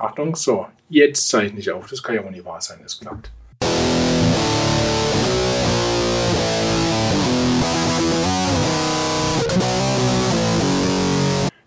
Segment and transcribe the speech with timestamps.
[0.00, 1.86] Achtung, so, jetzt zeichne ich auf.
[1.90, 3.30] Das kann ja wohl nicht wahr sein, es klappt.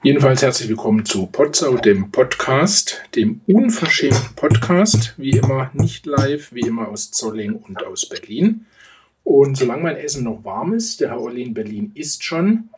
[0.01, 6.61] Jedenfalls herzlich willkommen zu Potsau, dem Podcast, dem unverschämten Podcast, wie immer nicht live, wie
[6.61, 8.65] immer aus Zolling und aus Berlin.
[9.23, 12.69] Und solange mein Essen noch warm ist, der Herr Olli in Berlin isst schon,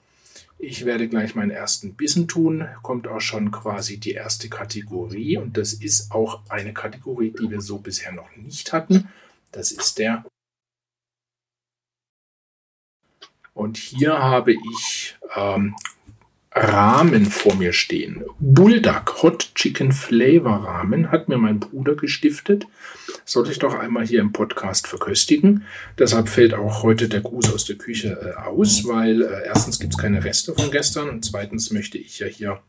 [0.57, 2.67] ich werde gleich meinen ersten Bissen tun.
[2.81, 5.37] Kommt auch schon quasi die erste Kategorie.
[5.37, 9.09] Und das ist auch eine Kategorie, die wir so bisher noch nicht hatten.
[9.51, 10.25] Das ist der.
[13.53, 15.75] Und hier habe ich ähm,
[16.57, 18.23] Rahmen vor mir stehen.
[18.39, 22.65] Bulldog Hot Chicken Flavor Rahmen hat mir mein Bruder gestiftet.
[23.25, 25.65] Sollte ich doch einmal hier im Podcast verköstigen.
[25.99, 29.95] Deshalb fällt auch heute der Gruß aus der Küche äh, aus, weil äh, erstens gibt
[29.95, 32.61] es keine Reste von gestern und zweitens möchte ich ja hier,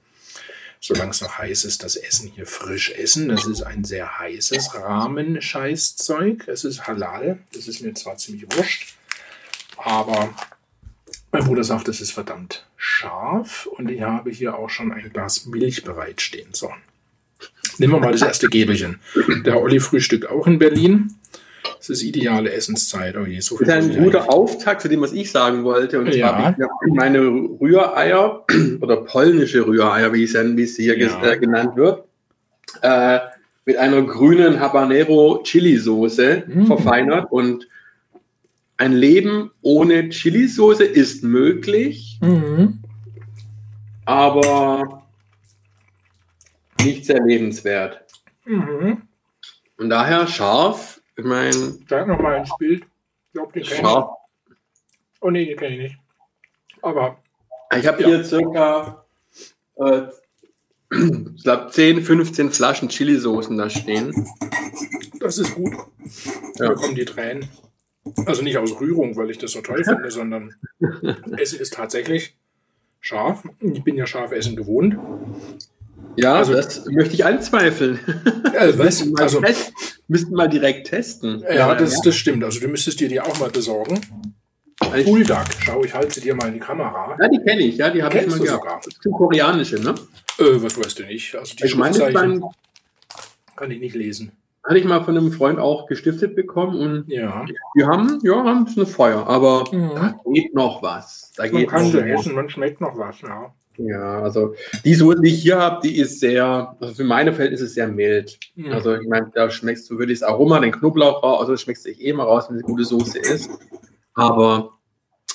[0.81, 3.29] solange es noch heiß ist, das Essen hier frisch essen.
[3.29, 6.49] Das ist ein sehr heißes Rahmen-Scheißzeug.
[6.49, 7.39] Es ist halal.
[7.55, 8.97] Das ist mir zwar ziemlich wurscht,
[9.77, 10.35] aber
[11.31, 15.47] mein Bruder sagt, es ist verdammt scharf und ich habe hier auch schon ein Glas
[15.47, 16.49] Milch bereitstehen.
[16.53, 16.71] So.
[17.79, 19.01] Nehmen wir mal das erste Gäbelchen.
[19.45, 21.13] Der Olli frühstückt auch in Berlin.
[21.81, 23.17] Es ist ideale Essenszeit.
[23.17, 25.99] Oh je, so viel das ist ein guter Auftakt zu dem, was ich sagen wollte.
[25.99, 26.29] Und ja.
[26.29, 28.45] zwar habe ich meine Rühreier
[28.81, 31.23] oder polnische Rühreier, wie es, hier ja.
[31.25, 32.05] Äh, genannt wird,
[32.83, 33.19] äh,
[33.65, 36.67] mit einer grünen Habanero Chili Soße mhm.
[36.67, 37.67] verfeinert und
[38.77, 42.83] ein Leben ohne Chili-Soße ist möglich, mhm.
[44.05, 45.07] aber
[46.83, 48.05] nicht sehr lebenswert.
[48.45, 49.03] Mhm.
[49.79, 51.79] Und daher scharf, ich meine.
[51.89, 52.85] Sag nochmal ins Bild.
[52.85, 54.55] Ich glaube, den kenne ich.
[55.21, 55.99] Oh nee, den kenne ich nicht.
[56.83, 57.19] Aber.
[57.77, 58.09] Ich habe ja.
[58.09, 59.07] hier circa
[59.77, 60.03] äh,
[60.91, 64.29] ich glaube 10, 15 Flaschen Chili-Soßen da stehen.
[65.19, 65.75] Das ist gut.
[66.59, 66.69] Ja.
[66.69, 67.49] Da kommen die Tränen.
[68.27, 70.55] Also nicht aus Rührung, weil ich das so toll finde, sondern
[71.39, 72.37] es ist tatsächlich
[73.01, 73.45] scharf.
[73.61, 74.97] Ich bin ja scharf essen gewohnt.
[76.17, 77.99] Ja, also, das möchte ich anzweifeln.
[78.57, 78.87] Also, was?
[78.87, 79.73] müssten, mal also, test,
[80.09, 81.45] müssten mal direkt testen.
[81.51, 82.43] Ja, das, das stimmt.
[82.43, 84.01] Also du müsstest dir die auch mal besorgen.
[85.05, 87.17] Bulldog, schau, ich halte sie dir mal in die Kamera.
[87.21, 88.63] Ja, die kenne ich, ja, die habe ich mal gehabt.
[88.63, 88.81] Sogar.
[88.83, 89.95] Das sind koreanische, ne?
[90.39, 91.35] Äh, was weißt du nicht?
[91.35, 92.41] Also die ich meine,
[93.55, 94.33] kann ich nicht lesen
[94.67, 97.45] hatte ich mal von einem Freund auch gestiftet bekommen und ja.
[97.77, 99.91] die haben, ja, haben eine Feuer, aber mhm.
[99.95, 101.33] da geht noch was.
[101.37, 103.55] Da man kann sie essen, man schmeckt noch was, ja.
[103.79, 107.69] Ja, also die Soße, die ich hier habe, die ist sehr, also für meine Verhältnisse
[107.69, 108.39] sehr mild.
[108.55, 108.73] Mhm.
[108.73, 111.91] Also ich meine, da schmeckst du wirklich das Aroma, den Knoblauch raus, also schmeckst du
[111.91, 113.51] eh mal raus, wenn es eine gute Soße ist.
[114.15, 114.73] Aber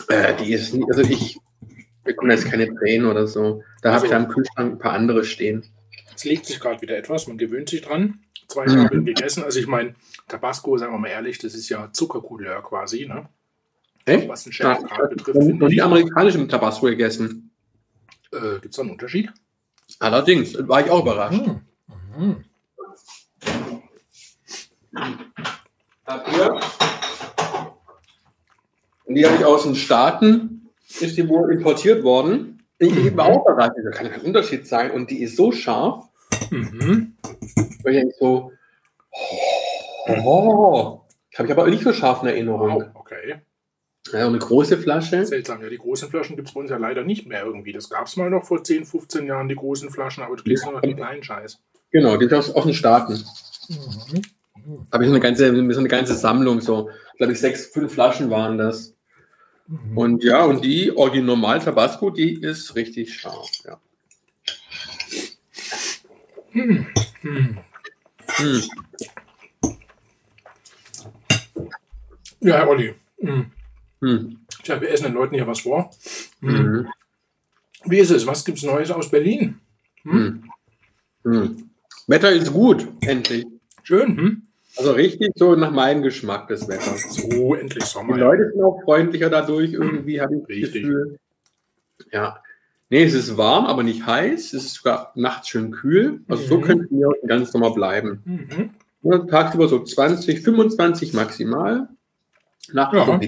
[0.09, 1.38] äh, die ist nicht, also ich
[2.03, 3.62] bekomme jetzt keine Tränen oder so.
[3.84, 5.64] Da also, habe ich am Kühlschrank ein paar andere stehen.
[6.16, 9.06] Es legt sich gerade wieder etwas, man gewöhnt sich dran zwei Tage mhm.
[9.06, 9.44] gegessen.
[9.44, 9.95] Also ich meine,
[10.28, 13.28] Tabasco, sagen wir mal ehrlich, das ist ja Zuckercouleur quasi, ne?
[14.06, 14.28] Echt?
[14.28, 15.38] Was den Schärfgrad ja, betrifft.
[15.41, 17.51] Ich habe die amerikanischen Tabasco gegessen.
[18.31, 19.31] Äh, Gibt es da einen Unterschied?
[20.00, 21.41] Allerdings, war ich auch überrascht.
[21.45, 21.61] Mhm.
[22.17, 22.45] Mhm.
[29.06, 30.69] Und die habe ich aus den Staaten,
[31.00, 32.63] ist die wohl importiert worden.
[32.79, 33.17] Ich mhm.
[33.17, 34.91] war auch überrascht, da kann kein Unterschied sein.
[34.91, 36.10] Und die ist so scharf.
[36.51, 37.16] Mhm.
[37.84, 38.51] Weil ich denke so,
[40.07, 41.01] oh,
[41.38, 42.81] habe ich aber nicht so scharf in Erinnerung.
[42.81, 43.41] Wow, okay.
[44.12, 45.25] Ja, eine große Flasche.
[45.25, 47.72] Seltsam, ja, die großen Flaschen gibt es bei uns ja leider nicht mehr irgendwie.
[47.72, 50.63] Das gab es mal noch vor 10, 15 Jahren, die großen Flaschen, aber du kriegst
[50.63, 50.72] ja.
[50.72, 51.59] nur noch den kleinen Scheiß.
[51.91, 53.23] Genau, die aus, aus den Staaten.
[53.69, 54.22] Mhm.
[54.90, 58.57] Aber so eine ganze, so eine ganze Sammlung, so, glaube ich, sechs, fünf Flaschen waren
[58.57, 58.95] das.
[59.67, 59.97] Mhm.
[59.97, 63.79] Und ja, und die Original Normal Tabasco, die ist richtig scharf, ja.
[66.51, 66.88] Hm.
[67.22, 67.57] Hm.
[68.28, 68.62] Hm.
[72.41, 72.95] Ja, Herr Olli.
[73.19, 73.51] Hm.
[74.01, 74.39] Hm.
[74.63, 75.91] Tja, wir essen den Leuten hier was vor.
[76.41, 76.51] Hm.
[76.51, 76.88] Mhm.
[77.85, 78.28] Wie ist es?
[78.28, 79.59] Was gibt es Neues aus Berlin?
[82.07, 83.46] Wetter ist gut, endlich.
[83.84, 84.47] Schön.
[84.78, 86.96] Also richtig so nach meinem Geschmack das Wetter.
[86.97, 88.14] So, endlich Sommer.
[88.16, 91.20] Die Leute sind auch freundlicher dadurch, irgendwie habe ich das Gefühl.
[92.11, 92.41] Ja,
[92.91, 94.52] Nee, es ist warm, aber nicht heiß.
[94.52, 96.20] Es ist sogar nachts schön kühl.
[96.28, 96.47] Also mhm.
[96.49, 98.22] so könnten wir ganz Sommer bleiben.
[98.26, 98.70] Mhm.
[99.03, 101.88] Ja, tagsüber so 20, 25 maximal.
[102.73, 103.05] Nachts ja.
[103.05, 103.20] so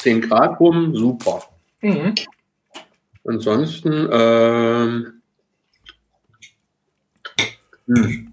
[0.00, 1.44] 10 Grad rum, super.
[1.80, 2.16] Mhm.
[3.24, 5.22] Ansonsten, ähm,
[7.86, 8.32] hm.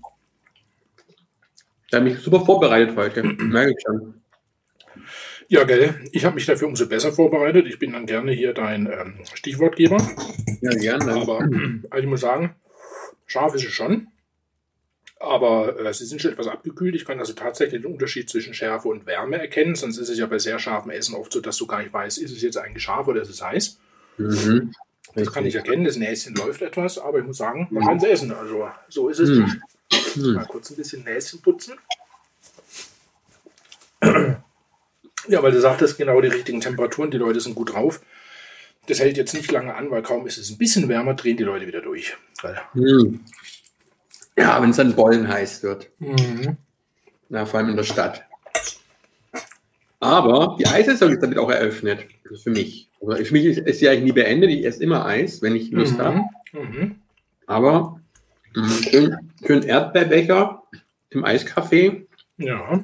[1.88, 4.21] Ich habe mich super vorbereitet heute, merke ich schon.
[5.52, 6.00] Ja, gell.
[6.14, 7.68] Ich habe mich dafür umso besser vorbereitet.
[7.68, 9.98] Ich bin dann gerne hier dein ähm, Stichwortgeber.
[10.62, 11.12] Ja, gerne.
[11.12, 11.40] Aber
[11.90, 12.56] also ich muss sagen,
[13.26, 14.08] scharf ist es schon.
[15.20, 16.96] Aber äh, sie sind schon etwas abgekühlt.
[16.96, 19.76] Ich kann also tatsächlich den Unterschied zwischen Schärfe und Wärme erkennen.
[19.76, 22.20] Sonst ist es ja bei sehr scharfem Essen oft so, dass du gar nicht weißt,
[22.20, 23.78] ist es jetzt eigentlich scharf oder ist es heiß.
[24.20, 24.72] Mhm.
[25.16, 25.84] Das kann ich erkennen.
[25.84, 28.32] Das Näschen läuft etwas, aber ich muss sagen, man kann es essen.
[28.32, 29.44] Also so ist es mhm.
[29.44, 30.16] nicht.
[30.16, 30.34] Mhm.
[30.34, 31.74] Mal kurz ein bisschen Näschen putzen.
[35.28, 38.02] Ja, weil du sagtest, genau die richtigen Temperaturen, die Leute sind gut drauf.
[38.88, 41.44] Das hält jetzt nicht lange an, weil kaum ist es ein bisschen wärmer, drehen die
[41.44, 42.18] Leute wieder durch.
[42.74, 43.22] Mhm.
[44.38, 45.90] Ja, wenn es dann Bollen heiß wird.
[46.00, 46.58] Mhm.
[47.30, 48.26] Ja, vor allem in der Stadt.
[50.00, 52.08] Aber die Eissaison ist damit auch eröffnet.
[52.28, 52.90] Also für mich.
[53.02, 54.50] Also für mich ist, ist sie eigentlich nie beendet.
[54.50, 56.02] Ich esse immer Eis, wenn ich Lust mhm.
[56.02, 56.22] habe.
[56.54, 56.96] Mhm.
[57.46, 58.02] Aber
[58.56, 60.64] mh, schön, schön Erdbeerbecher
[61.12, 62.06] im Eiscafé.
[62.38, 62.84] Ja.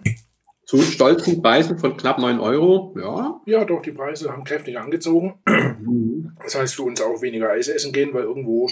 [0.67, 2.93] Zu stolzen Preisen von knapp 9 Euro.
[2.99, 3.39] Ja.
[3.45, 5.39] Ja, doch, die Preise haben kräftig angezogen.
[5.45, 6.33] Mhm.
[6.43, 8.69] Das heißt für uns auch weniger Eis essen gehen, weil irgendwo,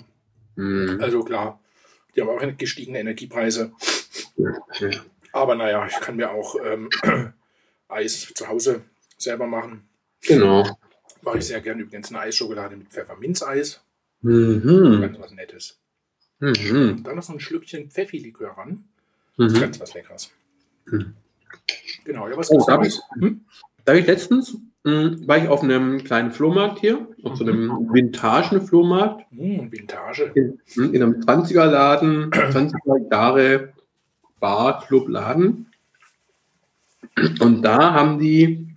[0.58, 1.00] mhm.
[1.02, 1.62] also klar,
[2.14, 3.72] die haben auch gestiegene Energiepreise.
[5.32, 6.90] Aber naja, ich kann mir auch ähm,
[7.88, 8.82] Eis zu Hause
[9.18, 9.88] selber machen.
[10.22, 10.68] Genau.
[11.22, 13.82] Mache ich sehr gerne übrigens eine Eisschokolade mit Pfefferminzeis.
[14.22, 15.00] Mhm.
[15.00, 15.80] Ganz was Nettes.
[16.40, 17.04] Mhm.
[17.04, 18.84] Dann noch so ein Schlückchen Pfeffi-Likör ran.
[19.38, 19.54] Mhm.
[19.62, 20.32] Ganz was Leckeres.
[20.88, 21.16] Mhm.
[22.06, 23.42] Genau, ja, was oh, da, ich, hm?
[23.84, 27.46] da habe ich letztens, mh, hm, war ich auf einem kleinen Flohmarkt hier, auf so
[27.46, 27.90] einem.
[27.92, 29.26] Vintage-Flohmarkt.
[29.32, 30.32] Mhm, Vintage.
[30.36, 33.74] In, hm, in einem 20er-Laden, 20er Jahre
[34.40, 35.68] Bar, Club, Laden.
[37.40, 38.68] Und da haben die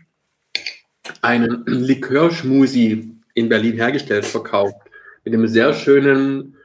[1.23, 4.77] einen Likörschmusi in Berlin hergestellt, verkauft.
[5.25, 6.57] Mit einem sehr schönen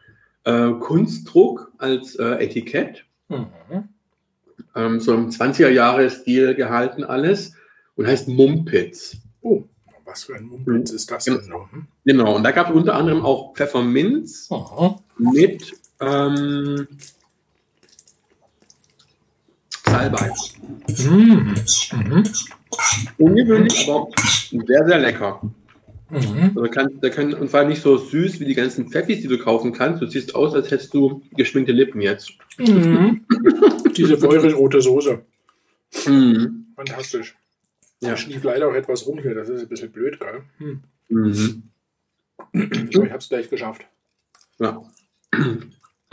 [0.45, 3.05] äh, Kunstdruck als äh, Etikett.
[3.29, 3.89] Mhm.
[4.75, 7.53] Ähm, so im 20er-Jahre-Stil gehalten alles
[7.95, 9.17] und heißt Mumpitz.
[9.41, 9.63] Oh,
[10.05, 11.71] was für ein Mumpitz ist das denn noch?
[11.71, 11.87] Hm?
[12.05, 14.99] Genau, und da gab es unter anderem auch Pfefferminz Aha.
[15.17, 16.87] mit ähm,
[19.85, 20.31] Salbei.
[20.87, 21.55] Mhm.
[21.91, 22.23] Mhm.
[23.17, 24.09] Ungewöhnlich, aber
[24.65, 25.41] sehr, sehr lecker.
[26.13, 26.51] Mhm.
[26.55, 29.37] Also kann, der kann, und zwar nicht so süß wie die ganzen Pfeffis, die du
[29.37, 30.01] kaufen kannst.
[30.01, 32.33] Du siehst aus, als hättest du geschminkte Lippen jetzt.
[32.57, 33.25] Mhm.
[33.97, 35.21] Diese feurig rote Soße.
[36.07, 36.67] Mhm.
[36.75, 37.35] Fantastisch.
[38.01, 38.13] Ja.
[38.13, 40.41] Ich schlief leider auch etwas rum hier, das ist ein bisschen blöd, gell?
[40.57, 40.83] Hm.
[41.09, 41.63] Mhm.
[42.53, 43.85] ich habe es gleich geschafft.
[44.59, 44.83] Ja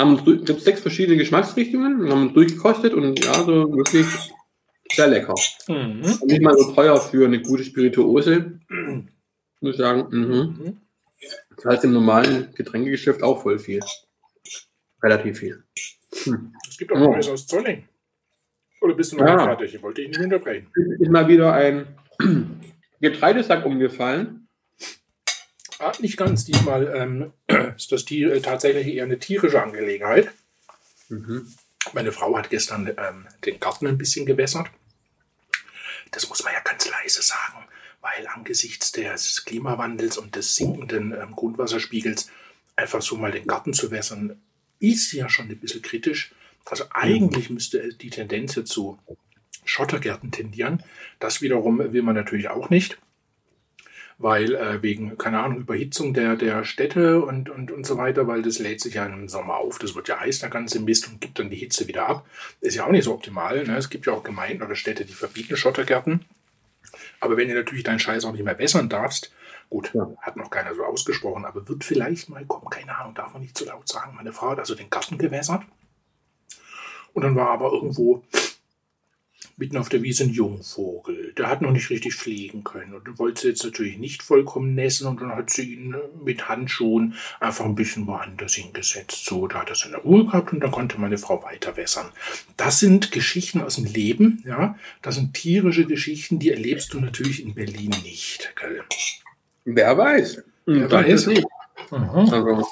[0.00, 4.06] haben gibt sechs verschiedene Geschmacksrichtungen, haben durchgekostet und ja, so wirklich
[4.92, 5.34] sehr lecker.
[5.68, 6.02] Mhm.
[6.24, 8.60] Nicht mal so teuer für eine gute Spirituose.
[9.60, 10.80] Muss ich sagen, mhm.
[11.56, 13.80] Das heißt im normalen Getränkegeschäft auch voll viel.
[15.02, 15.62] Relativ viel.
[16.24, 16.54] Hm.
[16.68, 17.12] Es gibt auch oh.
[17.12, 17.88] Neues aus Zolling.
[18.80, 19.44] Oder bist du noch ja.
[19.44, 19.74] fertig?
[19.74, 20.70] Ich wollte dich nicht unterbrechen.
[20.98, 21.98] Ist mal wieder ein
[23.00, 24.48] Getreidesack umgefallen.
[25.78, 26.44] Ah, nicht ganz.
[26.44, 27.32] Diesmal ähm,
[27.76, 30.30] ist das Tier äh, tatsächlich eher eine tierische Angelegenheit.
[31.08, 31.46] Mhm.
[31.92, 34.68] Meine Frau hat gestern ähm, den Garten ein bisschen gewässert.
[36.10, 37.59] Das muss man ja ganz leise sagen,
[38.00, 42.30] weil angesichts des Klimawandels und des sinkenden ähm, Grundwasserspiegels
[42.76, 44.40] einfach so mal den Garten zu wässern,
[44.78, 46.32] ist ja schon ein bisschen kritisch.
[46.64, 48.98] Also eigentlich müsste die Tendenz zu
[49.64, 50.82] Schottergärten tendieren.
[51.18, 52.98] Das wiederum will man natürlich auch nicht
[54.20, 58.42] weil äh, wegen, keine Ahnung, Überhitzung der, der Städte und, und, und so weiter, weil
[58.42, 61.22] das lädt sich ja im Sommer auf, das wird ja heiß, der ganze Mist und
[61.22, 62.26] gibt dann die Hitze wieder ab.
[62.60, 63.64] Ist ja auch nicht so optimal.
[63.64, 63.78] Ne?
[63.78, 66.26] Es gibt ja auch Gemeinden oder Städte, die verbieten Schottergärten.
[67.20, 69.32] Aber wenn du natürlich deinen Scheiß auch nicht mehr wässern darfst,
[69.68, 70.10] gut, ja.
[70.20, 73.56] hat noch keiner so ausgesprochen, aber wird vielleicht mal kommen, keine Ahnung, darf man nicht
[73.56, 74.16] zu laut sagen.
[74.16, 75.62] Meine Frau hat also den Garten gewässert.
[77.12, 78.22] Und dann war aber irgendwo
[79.60, 81.34] mitten auf der Wiese ein Jungvogel.
[81.34, 85.20] Der hat noch nicht richtig fliegen können und wollte jetzt natürlich nicht vollkommen nässen und
[85.20, 89.26] dann hat sie ihn mit Handschuhen einfach ein bisschen woanders hingesetzt.
[89.26, 92.08] So, da hat er seine Ruhe gehabt und dann konnte meine Frau weiter wässern.
[92.56, 94.78] Das sind Geschichten aus dem Leben, ja.
[95.02, 98.82] Das sind tierische Geschichten, die erlebst du natürlich in Berlin nicht, gell?
[99.66, 100.42] Wer weiß.
[100.64, 101.26] Wer weiß.
[101.26, 101.46] Nicht.
[101.90, 102.66] Also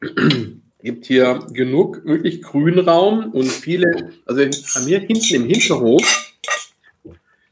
[0.82, 6.02] gibt hier genug wirklich Grünraum und viele, also bei mir hinten im Hinterhof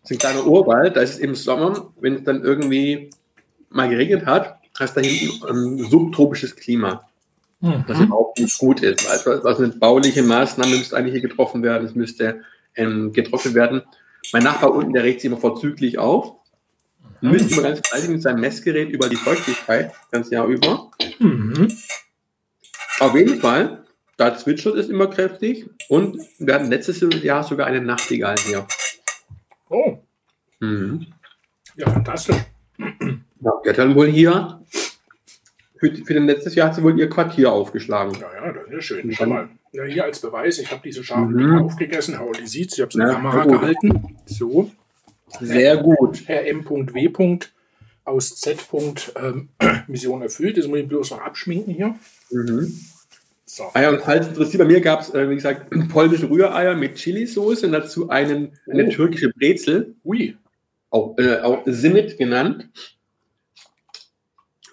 [0.03, 3.11] ist ein kleiner Urwald, da ist es im Sommer, wenn es dann irgendwie
[3.71, 7.09] mal geregnet hat, hast da hinten ein subtropisches Klima.
[7.61, 7.85] Mhm.
[7.87, 9.09] Was auch nicht gut ist.
[9.11, 12.43] Also, also eine bauliche Maßnahme müsste eigentlich hier getroffen werden, es müsste
[12.77, 13.83] ähm, getrocknet werden.
[14.33, 16.35] Mein Nachbar unten, der regt sich immer vorzüglich auf.
[17.21, 17.31] Mhm.
[17.33, 20.91] Müsste immer ganz fleißig mit seinem Messgerät über die Feuchtigkeit, ganz Jahr über.
[21.19, 21.69] Mhm.
[23.00, 23.85] Auf jeden Fall,
[24.17, 28.67] da zwitschert es immer kräftig und wir hatten letztes Jahr sogar eine Nachtigall hier.
[29.69, 29.99] Oh.
[30.61, 31.07] Mhm.
[31.76, 32.37] Ja, fantastisch.
[32.78, 34.61] Ja, der hat dann wohl hier
[35.78, 38.14] für, für den letztes Jahr hat sie wohl ihr Quartier aufgeschlagen.
[38.21, 39.12] Ja, ja, das ist ja schön.
[39.12, 39.49] Schau mal.
[39.73, 41.59] Ja, hier als Beweis, ich habe diese Schafe mhm.
[41.59, 42.14] aufgegessen.
[42.17, 43.61] Herr Olli sieht ich habe es in der Kamera gut.
[43.61, 44.17] gehalten.
[44.26, 44.71] So.
[45.40, 46.23] Sehr gut.
[46.26, 47.38] Herr M.W.
[48.09, 48.59] aus Z.
[49.17, 49.49] Ähm,
[49.87, 50.57] Mission erfüllt.
[50.57, 51.95] Das muss ich bloß noch abschminken hier.
[52.31, 52.73] Mhm.
[53.45, 53.65] So.
[53.75, 57.67] Eier und falls interessiert, bei mir gab es, äh, wie gesagt, polnische Rühreier mit Chili-Soße
[57.67, 58.91] und dazu einen, eine oh.
[58.91, 59.95] türkische Brezel.
[60.05, 60.37] Ui.
[60.91, 62.69] Auch, äh, auch Simit genannt.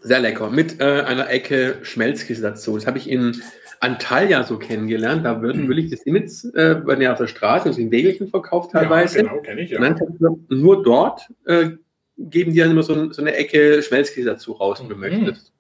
[0.01, 0.49] Sehr lecker.
[0.49, 2.75] Mit äh, einer Ecke Schmelzkäse dazu.
[2.75, 3.41] Das habe ich in
[3.79, 5.25] Antalya so kennengelernt.
[5.25, 9.17] Da würden wirklich das Imits äh, auf der Straße, also in Wägelchen verkauft teilweise.
[9.17, 9.79] Ja, genau, kenne ich, ja.
[9.79, 11.71] Und nur dort äh,
[12.17, 15.01] geben die dann immer so, so, eine Ecke Schmelzkäse dazu raus, wenn du mhm.
[15.01, 15.53] möchtest.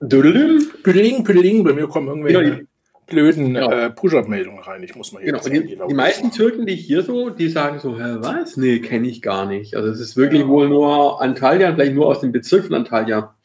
[0.00, 2.62] Dödeling, Püdeling, Püdeling, bei mir kommen irgendwelche genau,
[3.06, 3.70] blöden genau.
[3.70, 4.82] äh, Push-Up-Meldungen rein.
[4.82, 5.44] Ich muss mal hier genau.
[5.44, 8.56] die, die, die meisten Türken, die hier so, die sagen so, hä, was?
[8.56, 9.76] Nee, kenne ich gar nicht.
[9.76, 10.48] Also es ist wirklich ja.
[10.48, 13.36] wohl nur Antalya, vielleicht nur aus dem Bezirk von Antalya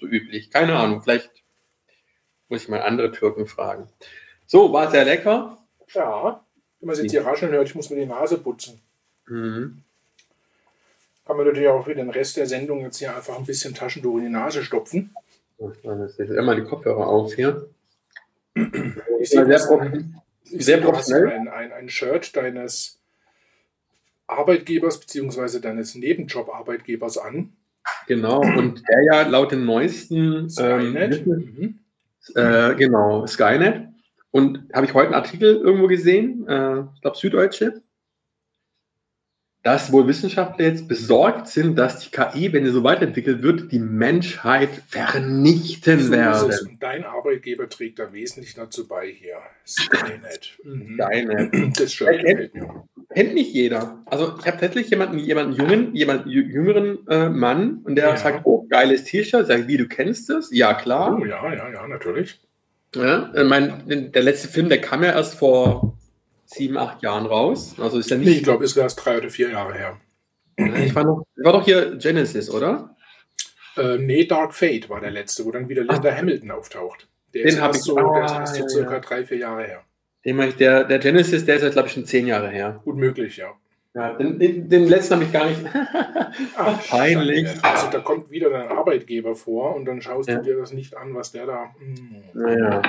[0.00, 0.50] so üblich.
[0.50, 1.30] Keine Ahnung, vielleicht
[2.48, 3.88] muss ich mal andere Türken fragen.
[4.46, 5.58] So, war sehr lecker.
[5.92, 6.45] Ja,
[6.80, 8.80] wenn man jetzt hier rascheln hört, ich muss mir die Nase putzen.
[9.26, 9.82] Mhm.
[11.26, 14.18] Kann man natürlich auch für den Rest der Sendung jetzt hier einfach ein bisschen Taschentuch
[14.18, 15.14] in die Nase stopfen.
[15.58, 17.68] Ich immer die Kopfhörer auf hier.
[19.20, 20.04] Ich sehe sehr, professionell.
[20.44, 21.28] Sehr professionell.
[21.28, 22.98] Ein, ein, ein Shirt deines
[24.26, 25.60] Arbeitgebers bzw.
[25.60, 27.52] deines Nebenjob-Arbeitgebers an.
[28.06, 31.26] Genau, und der ja laut den neuesten Skynet.
[31.26, 31.78] Ähm,
[32.34, 33.88] äh, genau, Skynet.
[34.36, 37.80] Und habe ich heute einen Artikel irgendwo gesehen, äh, ich glaube Süddeutsche,
[39.62, 43.78] dass wohl Wissenschaftler jetzt besorgt sind, dass die KI, wenn sie so weiterentwickelt wird, die
[43.78, 46.76] Menschheit vernichten so werden.
[46.78, 49.38] Dein Arbeitgeber trägt da wesentlich dazu bei hier.
[49.66, 50.58] Skynet.
[50.64, 51.00] Mhm.
[51.00, 51.80] Skynet.
[51.80, 52.84] Das gefällt mir.
[53.14, 54.02] Kennt nicht jeder.
[54.04, 58.16] Also ich habe tatsächlich jemanden, jemanden jungen, jemanden jüngeren äh, Mann und der ja.
[58.18, 59.46] sagt, oh, geiles T-Shirt.
[59.46, 60.50] Sag ich, wie, du kennst es?
[60.52, 61.16] Ja, klar.
[61.18, 62.38] Oh, ja, ja, ja, natürlich.
[62.94, 65.96] Ja, äh, mein, der letzte Film, der kam ja erst vor
[66.46, 67.74] sieben, acht Jahren raus.
[67.78, 68.26] Also ist ja nicht.
[68.26, 70.00] Nee, ich glaube, ist erst drei oder vier Jahre her.
[70.56, 72.96] Ich war, noch, war doch hier Genesis, oder?
[73.76, 76.16] Äh, nee, Dark Fate war der letzte, wo dann wieder Linda Ach.
[76.16, 77.08] Hamilton auftaucht.
[77.34, 79.00] Der den habe ich so, ah, der ist erst so ja, circa ja.
[79.00, 79.82] drei, vier Jahre her.
[80.24, 82.80] Den ich, der, der Genesis, der ist jetzt, glaube ich, schon zehn Jahre her.
[82.84, 83.52] Gut möglich, ja.
[83.96, 85.62] Ja, den, den, den letzten habe ich gar nicht.
[86.56, 87.48] Ach, peinlich.
[87.62, 90.36] Also da kommt wieder dein Arbeitgeber vor und dann schaust ja.
[90.36, 91.74] du dir das nicht an, was der da.
[91.78, 92.22] Hm.
[92.34, 92.82] Naja.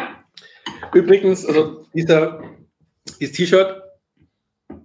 [0.93, 2.41] Übrigens, also dieser
[3.21, 3.83] dieses T-Shirt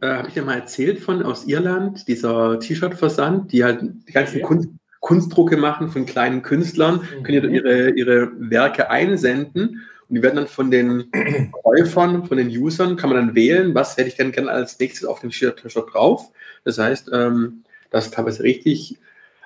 [0.00, 4.38] äh, habe ich dir mal erzählt von aus Irland, dieser T-Shirt-Versand, die halt die ganzen
[4.38, 4.47] ja.
[4.47, 4.69] Kunst,
[5.00, 7.23] Kunstdrucke machen von kleinen Künstlern, mhm.
[7.25, 11.11] können ihre, ihre Werke einsenden und die werden dann von den
[11.52, 15.09] Käufern, von den Usern, kann man dann wählen, was hätte ich denn gerne als nächstes
[15.09, 15.62] auf dem T-Shirt
[15.95, 16.31] drauf.
[16.64, 18.99] Das heißt, ähm, das ist teilweise richtig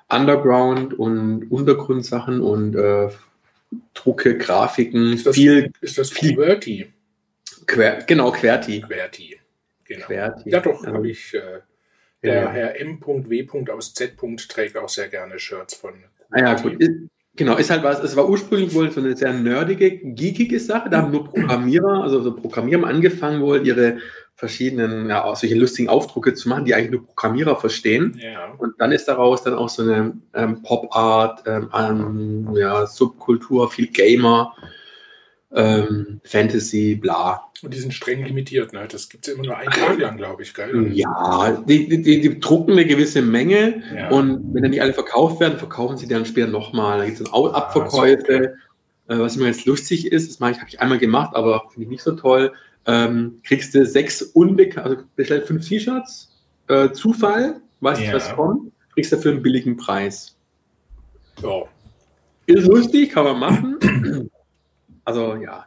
[0.09, 3.11] Underground und Untergrundsachen und äh,
[3.95, 5.71] Drucke, Grafiken, ist das, viel.
[5.81, 6.93] Ist das viel, QWERTY?
[7.69, 8.81] Quer, genau, Querti.
[8.81, 9.39] Querti.
[9.85, 10.07] Genau.
[10.07, 10.51] Querti.
[10.51, 11.33] Ja, doch, habe ich.
[11.33, 11.61] Äh,
[12.25, 12.51] der ja.
[12.51, 13.71] Herr M.W.
[13.71, 14.17] aus Z.
[14.49, 15.95] trägt auch sehr gerne Shirts von.
[16.31, 16.83] Ah, ja, gut.
[17.37, 20.89] Genau, ist halt was, es war ursprünglich wohl so eine sehr nerdige, geekige Sache.
[20.89, 23.99] Da haben nur Programmierer, also so Programmierer angefangen wohl, ihre
[24.37, 28.19] verschiedenen, ja, solche lustigen Aufdrucke zu machen, die eigentlich nur Programmierer verstehen.
[28.23, 28.53] Ja.
[28.59, 34.55] Und dann ist daraus dann auch so eine ähm, Pop-Art, ähm, ja, Subkultur, viel Gamer,
[35.53, 37.43] ähm, Fantasy, bla.
[37.63, 38.87] Und die sind streng limitiert, ne?
[38.91, 40.91] Das gibt es immer nur einen Tag lang, glaube ich, gell?
[40.93, 44.11] Ja, die, die, die, drucken eine gewisse Menge ja.
[44.11, 46.99] und wenn dann die alle verkauft werden, verkaufen sie dann später nochmal.
[46.99, 48.23] Da gibt es dann auch Abverkäufe.
[48.23, 48.49] Okay.
[49.09, 52.03] Äh, was immer jetzt lustig ist, das habe ich einmal gemacht, aber finde ich nicht
[52.03, 52.53] so toll.
[52.87, 56.31] Ähm, kriegst du sechs unbekannte, also bestell fünf T-Shirts,
[56.69, 58.13] äh, Zufall, weißt ja.
[58.13, 60.37] was kommt, kriegst dafür einen billigen Preis.
[61.43, 61.63] Ja.
[62.47, 63.77] Ist lustig, kann man machen.
[65.07, 65.67] Also ja.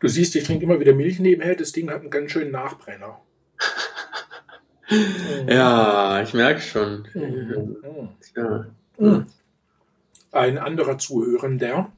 [0.00, 1.54] Du siehst, ich trinke immer wieder Milch nebenher.
[1.54, 3.20] Das Ding hat einen ganz schönen Nachbrenner.
[5.48, 7.06] ja, ich merke schon.
[7.14, 7.76] Mhm.
[8.36, 8.66] Ja.
[8.98, 9.26] Mhm.
[10.32, 11.92] Ein anderer Zuhörender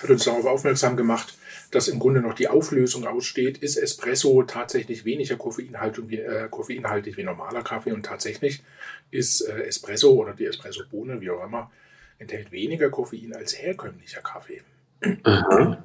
[0.00, 1.36] hat uns darauf aufmerksam gemacht,
[1.70, 7.18] dass im Grunde noch die Auflösung aussteht, ist Espresso tatsächlich weniger koffeinhaltig wie, äh, koffeinhaltig
[7.18, 8.62] wie normaler Kaffee und tatsächlich
[9.10, 11.70] ist äh, Espresso oder die Espresso-Bohne, wie auch immer,
[12.18, 14.62] enthält weniger Koffein als herkömmlicher Kaffee.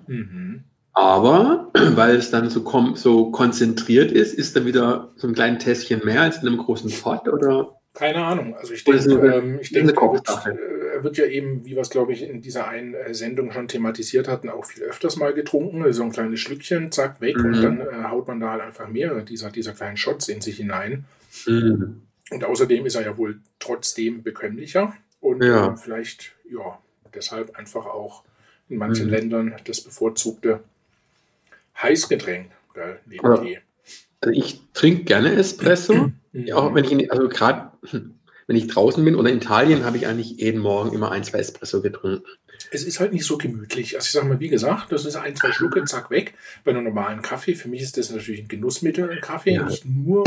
[0.07, 0.63] Mhm.
[0.93, 6.01] Aber weil es dann so, so konzentriert ist, ist da wieder so ein kleines Tässchen
[6.03, 7.77] mehr als in einem großen Pot oder?
[7.93, 8.55] Keine Ahnung.
[8.55, 11.89] Also ich denke, ähm, ich denke, er wird, äh, wird ja eben, wie wir es
[11.89, 15.91] glaube ich in dieser einen äh, Sendung schon thematisiert hatten, auch viel öfters mal getrunken.
[15.93, 17.45] So ein kleines Schlückchen, zack, weg mhm.
[17.45, 20.57] und dann äh, haut man da halt einfach mehrere dieser, dieser kleinen Shots in sich
[20.57, 21.05] hinein.
[21.47, 22.01] Mhm.
[22.29, 25.73] Und außerdem ist er ja wohl trotzdem bekömmlicher und Ja.
[25.73, 26.79] äh, vielleicht, ja,
[27.13, 28.23] deshalb einfach auch
[28.69, 29.11] in manchen Mhm.
[29.11, 30.63] Ländern das bevorzugte
[31.81, 33.37] Heißgetränk, gell, neben Ja.
[33.37, 33.59] Tee.
[34.21, 36.11] Also ich trinke gerne Espresso.
[36.31, 36.51] Mhm.
[36.53, 37.71] Auch wenn ich, in, also gerade
[38.47, 41.39] wenn ich draußen bin oder in Italien, habe ich eigentlich jeden Morgen immer ein, zwei
[41.39, 42.23] Espresso getrunken.
[42.71, 43.95] Es ist halt nicht so gemütlich.
[43.95, 46.33] Also ich sage mal, wie gesagt, das ist ein, zwei Schlucke, zack, weg.
[46.63, 49.65] Bei einem normalen Kaffee, für mich ist das natürlich ein Genussmittel, ein Kaffee, Ja.
[49.65, 50.23] nicht nur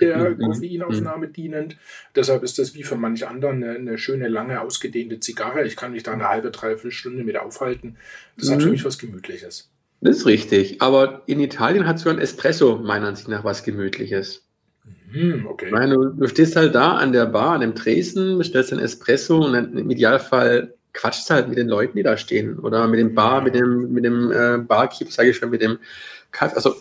[0.00, 0.38] der Mhm.
[0.40, 1.76] Koffeinaufnahme dienend.
[2.14, 5.64] Deshalb ist das wie für manche anderen eine, eine schöne, lange, ausgedehnte Zigarre.
[5.64, 7.96] Ich kann mich da eine halbe, dreiviertel Stunde mit aufhalten.
[8.36, 8.62] Das hat Mhm.
[8.62, 9.70] für mich was Gemütliches.
[10.00, 10.80] Das ist richtig.
[10.80, 14.44] Aber in Italien hat sogar ein Espresso meiner Ansicht nach was Gemütliches.
[15.10, 15.66] Hm, okay.
[15.66, 19.38] Ich meine, du, stehst halt da an der Bar, an dem Tresen, bestellst ein Espresso
[19.44, 22.58] und im Idealfall quatschst halt mit den Leuten, die da stehen.
[22.58, 25.78] Oder mit dem Bar, mit dem, mit dem äh, Barkeeper, sage ich schon, mit dem
[26.32, 26.56] Kaffee.
[26.56, 26.74] Also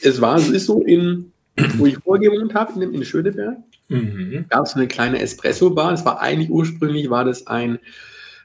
[0.00, 1.30] es war, es ist so in,
[1.76, 3.56] wo ich vorher gewohnt habe, in, dem- in Schöneberg,
[3.88, 4.46] Mhm.
[4.48, 5.92] gab es so eine kleine Espresso-Bar.
[5.92, 7.78] Es war eigentlich ursprünglich war das ein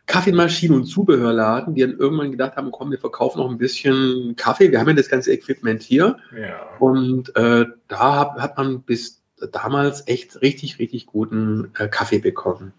[0.06, 4.72] Kaffeemaschinen- und Zubehörladen, die dann irgendwann gedacht haben, komm, wir verkaufen noch ein bisschen Kaffee.
[4.72, 6.18] Wir haben ja das ganze Equipment hier.
[6.38, 6.60] Ja.
[6.80, 9.22] Und äh, da hat, hat man bis
[9.52, 12.74] damals echt richtig, richtig guten äh, Kaffee bekommen.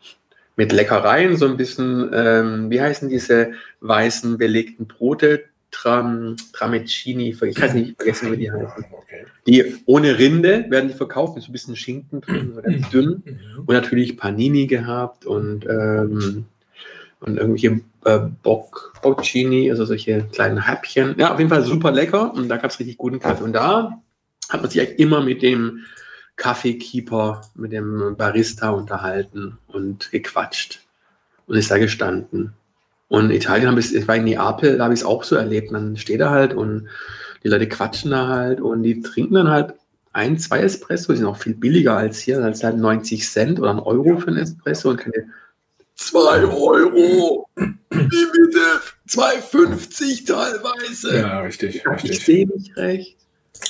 [0.58, 5.44] Mit Leckereien, so ein bisschen, ähm, wie heißen diese weißen belegten Brote?
[5.70, 8.84] Tram, Trameccini, ich weiß nicht, vergessen, wie die heißen.
[8.90, 9.26] Okay.
[9.46, 13.22] Die ohne Rinde werden die verkauft, mit so ein bisschen Schinken drin, so ganz dünn.
[13.24, 13.64] Mhm.
[13.66, 16.46] Und natürlich Panini gehabt und, ähm,
[17.20, 21.14] und irgendwelche äh, Bock, Boccini, also solche kleinen Häppchen.
[21.18, 23.44] Ja, auf jeden Fall super lecker und da gab es richtig guten Kaffee.
[23.44, 24.02] Und da
[24.48, 25.84] hat man sich eigentlich immer mit dem
[26.38, 30.80] Kaffeekeeper, mit dem Barista unterhalten und gequatscht
[31.46, 32.54] und ist da gestanden.
[33.08, 35.36] Und in Italien habe ich, ich war in Neapel, da habe ich es auch so
[35.36, 35.72] erlebt.
[35.72, 36.88] Dann steht er halt und
[37.42, 39.74] die Leute quatschen da halt und die trinken dann halt
[40.12, 43.70] ein, zwei Espresso, die sind auch viel billiger als hier, als halt 90 Cent oder
[43.70, 45.28] ein Euro für ein Espresso und keine
[45.96, 47.48] 2 Euro.
[47.56, 48.60] Wie bitte?
[49.08, 51.18] 2,50 teilweise.
[51.18, 52.24] Ja, richtig, Ich richtig.
[52.24, 53.16] sehe nicht recht.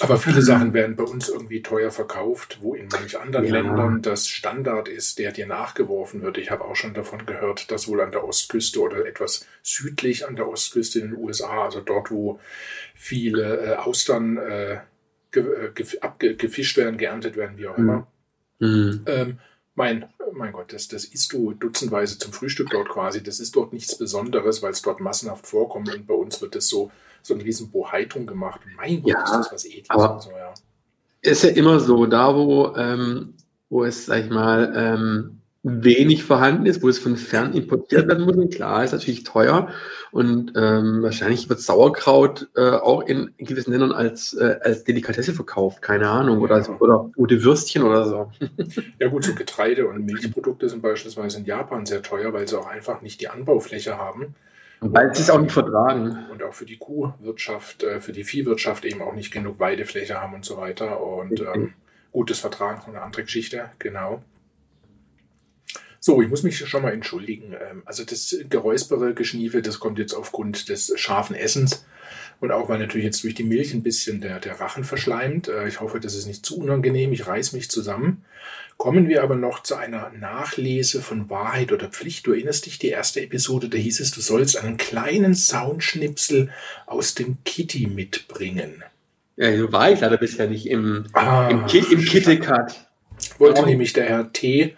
[0.00, 3.52] Aber viele Sachen werden bei uns irgendwie teuer verkauft, wo in manch anderen Ja.
[3.52, 6.38] Ländern das Standard ist, der dir nachgeworfen wird.
[6.38, 10.36] Ich habe auch schon davon gehört, dass wohl an der Ostküste oder etwas südlich an
[10.36, 12.38] der Ostküste in den USA, also dort, wo
[12.94, 14.78] viele äh, Austern äh,
[15.32, 17.84] ge, äh, gefischt werden, geerntet werden, wie auch Mhm.
[17.84, 18.06] immer.
[18.60, 19.04] Hm.
[19.06, 19.38] Ähm,
[19.74, 23.22] mein, mein Gott, das, das isst du dutzendweise zum Frühstück dort quasi.
[23.22, 26.68] Das ist dort nichts Besonderes, weil es dort massenhaft vorkommt und bei uns wird das
[26.68, 26.90] so,
[27.28, 28.60] so ein riesen Bohaitung gemacht.
[28.76, 30.52] Mein Gott, Ja, ist das was Edles aber- und so, ja.
[31.22, 33.34] ist ja immer so, da wo, ähm,
[33.70, 38.24] wo es, sag ich mal, ähm, wenig vorhanden ist, wo es von fern importiert werden
[38.24, 39.68] muss, klar, ist natürlich teuer
[40.12, 45.82] und ähm, wahrscheinlich wird Sauerkraut äh, auch in gewissen Ländern als, äh, als Delikatesse verkauft,
[45.82, 46.76] keine Ahnung, oder, Ja.
[46.78, 48.30] oder gute Würstchen oder so.
[48.98, 52.68] Ja gut, so Getreide und Milchprodukte sind beispielsweise in Japan sehr teuer, weil sie auch
[52.68, 54.34] einfach nicht die Anbaufläche haben
[54.80, 56.26] Weil sie es auch nicht vertragen.
[56.30, 60.34] und auch für die Kuhwirtschaft, äh, für die Viehwirtschaft eben auch nicht genug Weidefläche haben
[60.34, 61.00] und so weiter.
[61.02, 61.74] Und ähm,
[62.12, 64.22] gutes Vertragen, eine andere Geschichte, genau.
[66.00, 67.54] So, ich muss mich schon mal entschuldigen.
[67.54, 71.84] Ähm, Also das geräuspere Geschniefe, das kommt jetzt aufgrund des scharfen Essens
[72.40, 75.48] und auch weil natürlich jetzt durch die Milch ein bisschen der, der Rachen verschleimt.
[75.48, 77.12] Äh, Ich hoffe, das ist nicht zu unangenehm.
[77.12, 78.24] Ich reiß mich zusammen.
[78.78, 82.26] Kommen wir aber noch zu einer Nachlese von Wahrheit oder Pflicht.
[82.28, 86.50] Du erinnerst dich, die erste Episode, da hieß es, du sollst einen kleinen Soundschnipsel
[86.86, 88.84] aus dem Kitty mitbringen.
[89.36, 92.88] Ja, so war ich leider bisher nicht im, Ah, im, Ki im Kittekat.
[93.38, 94.76] wollte nämlich der Herr T.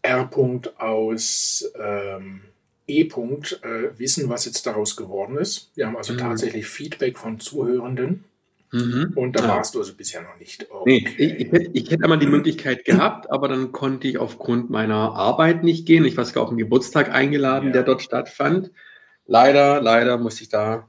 [0.00, 0.30] R.
[0.78, 2.40] aus ähm,
[2.86, 3.02] E.
[3.02, 5.70] Äh, wissen, was jetzt daraus geworden ist.
[5.74, 6.18] Wir haben also Mhm.
[6.18, 8.24] tatsächlich Feedback von Zuhörenden
[8.74, 9.12] Mhm.
[9.14, 9.48] und da Ja.
[9.56, 10.66] warst du also bisher noch nicht.
[10.84, 14.68] Nee, ich, ich, hätte, ich hätte einmal die Möglichkeit gehabt, aber dann konnte ich aufgrund
[14.70, 16.04] meiner Arbeit nicht gehen.
[16.04, 17.72] Ich war sogar auf einen Geburtstag eingeladen, Ja.
[17.74, 18.70] der dort stattfand.
[19.26, 20.88] Leider, leider musste ich da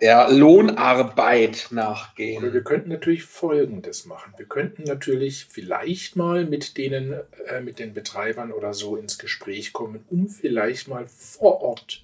[0.00, 2.64] der Lohnarbeit Aber wir nachgehen.
[2.64, 4.32] könnten natürlich Folgendes machen.
[4.36, 7.14] Wir könnten natürlich vielleicht mal mit denen,
[7.46, 12.03] äh, mit den Betreibern oder so ins Gespräch kommen, um vielleicht mal vor Ort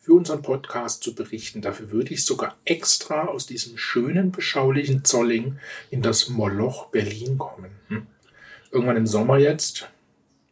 [0.00, 1.60] für unseren Podcast zu berichten.
[1.60, 5.58] Dafür würde ich sogar extra aus diesem schönen, beschaulichen Zolling
[5.90, 7.70] in das Moloch Berlin kommen.
[7.88, 8.06] Hm?
[8.72, 9.88] Irgendwann im Sommer jetzt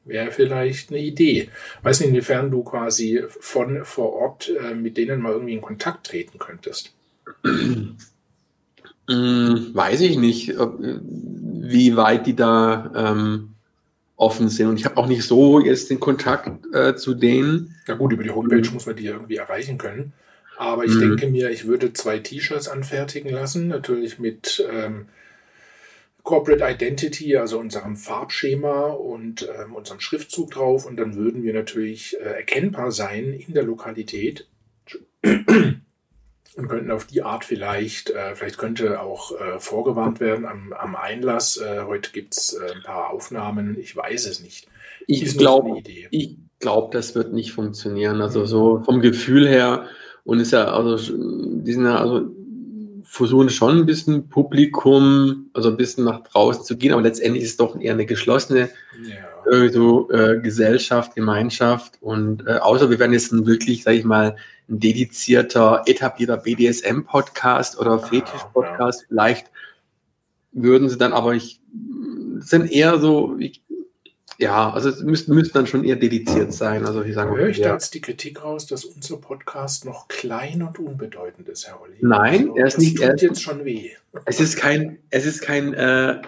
[0.05, 1.49] wäre vielleicht eine Idee.
[1.83, 6.07] Weiß nicht, inwiefern du quasi von vor Ort äh, mit denen mal irgendwie in Kontakt
[6.07, 6.95] treten könntest.
[9.11, 13.55] Hm, weiß ich nicht, ob, wie weit die da ähm,
[14.19, 14.67] offen sind.
[14.69, 17.75] Und ich habe auch nicht so jetzt den Kontakt äh, zu denen.
[17.87, 20.13] Ja gut, über die Homepage muss man die ja irgendwie erreichen können.
[20.59, 21.01] Aber ich Mhm.
[21.01, 25.07] denke mir, ich würde zwei T-Shirts anfertigen lassen, natürlich mit ähm,
[26.25, 30.85] Corporate Identity, also unserem Farbschema und ähm, unserem Schriftzug drauf.
[30.85, 34.49] Und dann würden wir natürlich äh, erkennbar sein in der Lokalität
[36.59, 40.97] und könnten auf die Art vielleicht, äh, vielleicht könnte auch äh, vorgewarnt werden am, am
[40.97, 41.57] Einlass.
[41.57, 44.67] Äh, heute gibt es äh, ein paar Aufnahmen, ich weiß es nicht.
[45.07, 48.21] Ich glaube, ich glaube, das wird nicht funktionieren.
[48.21, 49.85] Also so vom Gefühl her
[50.25, 52.29] und ist ja, also die sind ja, also
[53.05, 57.51] versuchen schon ein bisschen Publikum, also ein bisschen nach draußen zu gehen, aber letztendlich ist
[57.51, 58.69] es doch eher eine geschlossene
[59.05, 59.69] ja.
[59.71, 64.37] so, äh, Gesellschaft, Gemeinschaft und äh, außer wir werden jetzt wirklich, sage ich mal,
[64.69, 69.07] ein dedizierter, etablierter BDSM-Podcast oder Fetisch-Podcast, ja.
[69.09, 69.51] vielleicht
[70.53, 71.61] würden sie dann, aber ich
[72.41, 73.63] sind eher so, ich,
[74.39, 76.87] ja, also es müsste, müsste dann schon eher dediziert sein.
[76.87, 80.63] Also ich sage, Höre ich da jetzt die Kritik raus, dass unser Podcast noch klein
[80.63, 81.97] und unbedeutend ist, Herr Olli?
[82.01, 83.01] Nein, also, er ist nicht.
[83.01, 83.91] Er ist jetzt schon weh.
[84.27, 86.23] Es ist kein, es ist kein äh,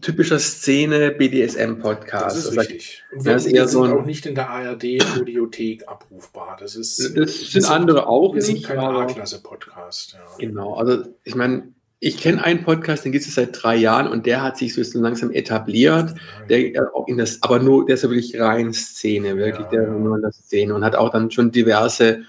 [0.00, 2.36] typischer Szene BDSM Podcast.
[2.36, 3.04] Das ist richtig.
[3.12, 4.84] Und wir, das ist eher so ein, auch nicht in der ARD
[5.18, 6.56] Audiothek abrufbar.
[6.60, 7.16] Das ist.
[7.16, 8.34] Das sind andere auch.
[8.34, 10.14] Wir sind kein A-Klasse Podcast.
[10.14, 10.20] Ja.
[10.38, 10.74] Genau.
[10.74, 14.42] Also ich meine ich kenne einen Podcast, den gibt es seit drei Jahren und der
[14.42, 16.14] hat sich so langsam etabliert.
[16.48, 19.80] Der äh, auch in das, aber nur, der ist ja wirklich rein Szene, wirklich ja,
[19.80, 22.22] der nur in der Szene und hat auch dann schon diverse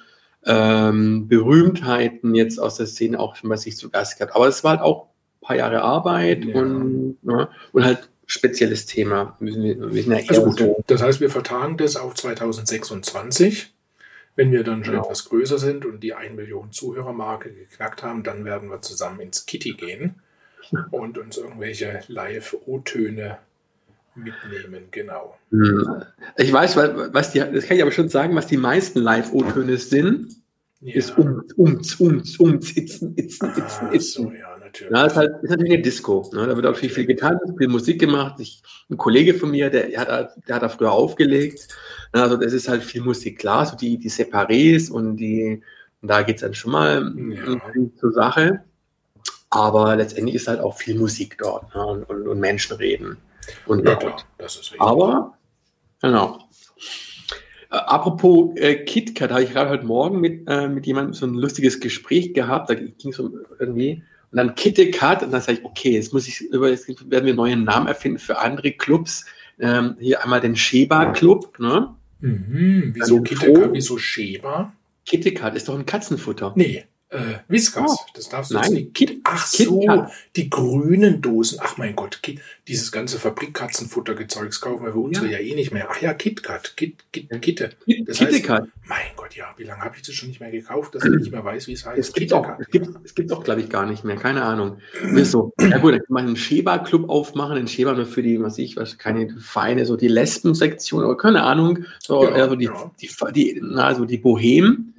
[0.46, 4.36] ähm, Berühmtheiten jetzt aus der Szene auch schon bei sich zu Gast gehabt.
[4.36, 5.08] Aber es war halt auch
[5.48, 6.56] paar Jahre Arbeit ja.
[6.56, 9.38] und, ja, und halt spezielles Thema.
[9.40, 10.84] Müssen wir, müssen ja also gut, so.
[10.88, 13.74] Das heißt, wir vertagen das auf 2026.
[14.36, 15.06] Wenn wir dann schon genau.
[15.06, 19.48] etwas größer sind und die 1 Million Zuhörermarke geknackt haben, dann werden wir zusammen ins
[19.48, 20.16] Kitty gehen
[20.92, 23.40] und uns irgendwelche Live-O-Töne
[24.14, 25.38] mitnehmen, genau.
[25.50, 26.04] Hm.
[26.36, 30.36] Ich weiß, was die, das kann ich aber schon sagen, was die meisten Live-O-Töne sind,
[30.82, 30.94] ja.
[30.96, 34.26] ist ums, ums, ums, ums, itzen, itzen, itzen, itzen.
[34.26, 34.94] Ah, so, ja natürlich.
[34.94, 36.30] Ja, ist, halt, ist natürlich eine Disco.
[36.34, 36.48] Ne?
[36.48, 38.40] Da wird auch viel, viel getan, viel Musik gemacht.
[38.40, 41.68] Ich, ein Kollege von mir, der, der, hat, der hat da früher aufgelegt.
[42.12, 43.40] Also das ist halt viel Musik.
[43.40, 45.62] Klar, so die, die Separés und die,
[46.02, 47.60] und da geht es dann schon mal ja.
[48.00, 48.64] zur Sache.
[49.50, 51.86] Aber letztendlich ist halt auch viel Musik dort ne?
[51.86, 53.18] und, und, und Menschen reden.
[53.66, 54.82] Und ja, klar, das ist richtig.
[54.82, 55.38] Aber,
[56.02, 56.40] genau.
[57.72, 61.34] Äh, apropos äh, KitKat, habe ich gerade heute Morgen mit, äh, mit jemandem so ein
[61.34, 62.70] lustiges Gespräch gehabt.
[62.70, 66.28] Da ging es um irgendwie und dann KitKat, und dann sage ich, okay, jetzt muss
[66.28, 69.26] ich über, jetzt werden wir neue Namen erfinden für andere Clubs.
[69.60, 71.96] Ähm, hier einmal den Sheba Club, ne?
[72.20, 74.74] Mhm, wieso KitKat, wieso Sheba?
[75.06, 76.54] KitKat ist doch ein Katzenfutter.
[76.56, 76.86] Nee.
[77.10, 78.06] Äh, Whiskas, oh.
[78.16, 78.94] das darfst du Nein, nicht.
[78.94, 81.60] Kit, ach so, die grünen Dosen.
[81.62, 85.40] Ach mein Gott, Kit, dieses ganze Fabrikkatzenfuttergezeugs kaufen wir für unsere ja.
[85.40, 85.88] ja eh nicht mehr.
[85.90, 87.70] Ach ja, KitKat, Kit, Kit, Kitte.
[88.06, 91.06] Das heißt, mein Gott, ja, wie lange habe ich das schon nicht mehr gekauft, dass
[91.06, 91.98] ich nicht mehr weiß, wie es heißt?
[91.98, 94.80] Es gibt auch, es gibt, es gibt auch, glaube ich, gar nicht mehr, keine Ahnung.
[95.24, 98.58] so, ja gut, dann kann man einen Sheba-Club aufmachen, einen Sheba nur für die, was
[98.58, 102.92] ich, was keine Feine, so die Lesben-Sektion, oder keine Ahnung, so, ja, also die, ja.
[103.00, 104.94] die, die, na, also die Bohem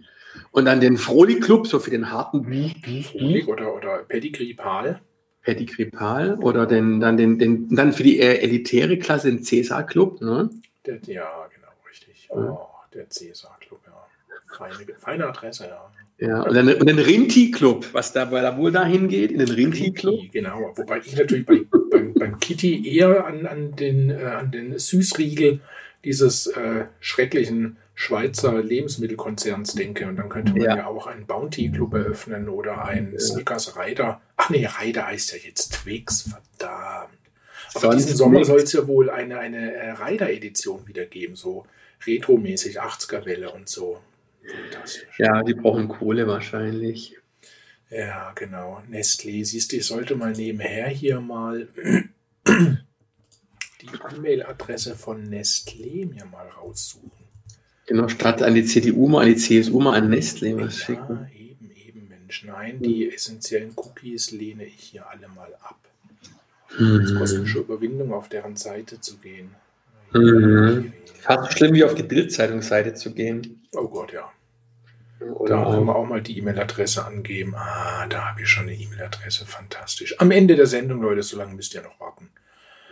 [0.59, 2.45] und dann den Froli Club, so für den harten
[3.03, 5.01] Froli oder, oder Pedigree Pal.
[5.43, 10.21] Pedigree Pal oder den, dann, den, den, dann für die elitäre Klasse den Cäsar Club.
[10.21, 10.51] Ne?
[10.85, 12.29] Der, ja, genau, richtig.
[12.31, 12.59] Oh,
[12.93, 14.05] der Cäsar Club, ja.
[14.53, 15.91] Feine, feine Adresse, ja.
[16.21, 19.39] Ja, und, dann, und den Rinti Club, was da, weil da wohl dahin geht, in
[19.39, 20.19] den Rinti Club.
[20.33, 24.77] Genau, wobei ich natürlich bei, beim, beim Kitty eher an, an, den, äh, an den
[24.77, 25.61] Süßriegel
[26.05, 30.07] dieses äh, schrecklichen Schweizer Lebensmittelkonzerns denke.
[30.07, 33.19] Und dann könnte man ja, ja auch einen Bounty Club eröffnen oder einen ja.
[33.19, 34.21] Snickers Rider.
[34.37, 37.19] Ach nee, Rider heißt ja jetzt Twix, verdammt.
[37.75, 41.67] Aber diesen Sommer soll es ja wohl eine, eine äh, Rider-Edition wieder geben, so
[42.07, 44.01] retromäßig 80er-Welle und so.
[44.45, 45.19] Fantastisch.
[45.19, 47.17] Ja, die brauchen Kohle wahrscheinlich.
[47.91, 48.81] Ja, genau.
[48.89, 51.67] Nestlé, siehst du, ich sollte mal nebenher hier mal
[52.47, 57.18] die E-Mail-Adresse von Nestlé mir mal raussuchen.
[57.89, 61.27] Genau, statt an die CDU mal an die CSU mal an Nestlé was ja, schicken.
[61.35, 62.45] Eben, eben, Mensch.
[62.45, 65.79] Nein, die essentiellen Cookies lehne ich hier alle mal ab.
[66.71, 69.55] Es kostet schon Überwindung, auf deren Seite zu gehen.
[70.13, 70.93] Mhm.
[71.21, 73.63] Fast schlimm wie auf die Bildzeitungsseite zu gehen.
[73.73, 74.31] Oh Gott, ja.
[75.21, 77.55] Oder da können wir auch mal die E-Mail-Adresse angeben.
[77.57, 79.47] Ah, da habe ich schon eine E-Mail-Adresse.
[79.47, 80.15] Fantastisch.
[80.21, 82.29] Am Ende der Sendung, Leute, so lange müsst ihr noch warten.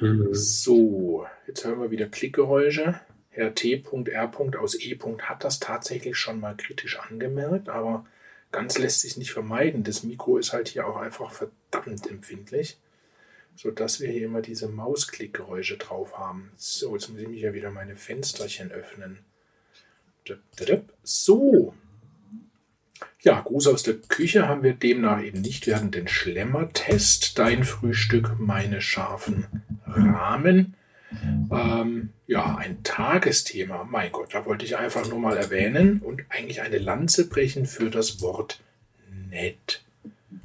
[0.01, 0.29] Mhm.
[0.33, 2.99] So, jetzt hören wir wieder Klickgeräusche.
[3.37, 4.33] Herr T.R.
[4.59, 4.99] aus E.
[5.21, 8.07] hat das tatsächlich schon mal kritisch angemerkt, aber
[8.51, 9.85] ganz lässt sich nicht vermeiden.
[9.85, 12.79] Das Mikro ist halt hier auch einfach verdammt empfindlich,
[13.55, 16.51] sodass wir hier immer diese Mausklickgeräusche drauf haben.
[16.57, 19.19] So, jetzt muss ich mich ja wieder meine Fensterchen öffnen.
[21.03, 21.75] So.
[23.21, 25.67] Ja, Gruß aus der Küche haben wir demnach eben nicht.
[25.67, 30.75] Wir hatten den Schlemmertest, dein Frühstück, meine scharfen Rahmen.
[31.51, 33.85] Ähm, ja, ein Tagesthema.
[33.85, 37.91] Mein Gott, da wollte ich einfach nur mal erwähnen und eigentlich eine Lanze brechen für
[37.91, 38.61] das Wort
[39.31, 39.83] nett.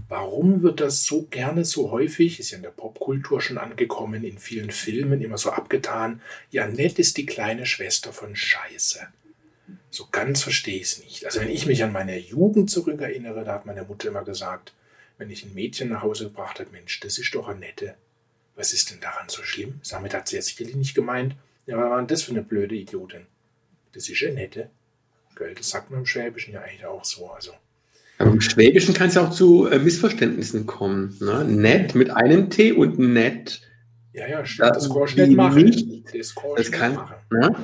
[0.08, 4.40] Warum wird das so gerne so häufig, ist ja in der Popkultur schon angekommen, in
[4.40, 9.00] vielen Filmen immer so abgetan, ja, nett ist die kleine Schwester von Scheiße.
[9.90, 11.26] So ganz verstehe ich es nicht.
[11.26, 14.74] Also wenn ich mich an meine Jugend zurückerinnere, da hat meine Mutter immer gesagt,
[15.18, 17.96] wenn ich ein Mädchen nach Hause gebracht habe, Mensch, das ist doch eine nette.
[18.62, 19.82] Was ist denn daran so schlimm?
[19.89, 21.36] Damit hat sie ja sicherlich nicht gemeint.
[21.65, 23.26] Ja, was war denn das für eine blöde Idiotin?
[23.91, 24.69] Das ist eine nette.
[25.36, 27.32] Gell, das sagt man im Schwäbischen ja eigentlich auch so.
[27.32, 27.54] Also.
[28.19, 31.17] Aber im Schwäbischen kann es ja auch zu äh, Missverständnissen kommen.
[31.19, 31.43] Ne?
[31.43, 33.62] Nett mit einem T und nett.
[34.13, 34.76] Ja, ja, stimmt.
[34.76, 35.63] Das, das kannst du nicht machen.
[35.63, 36.15] Nicht.
[36.15, 37.15] Das, das kann, machen.
[37.32, 37.56] Ne?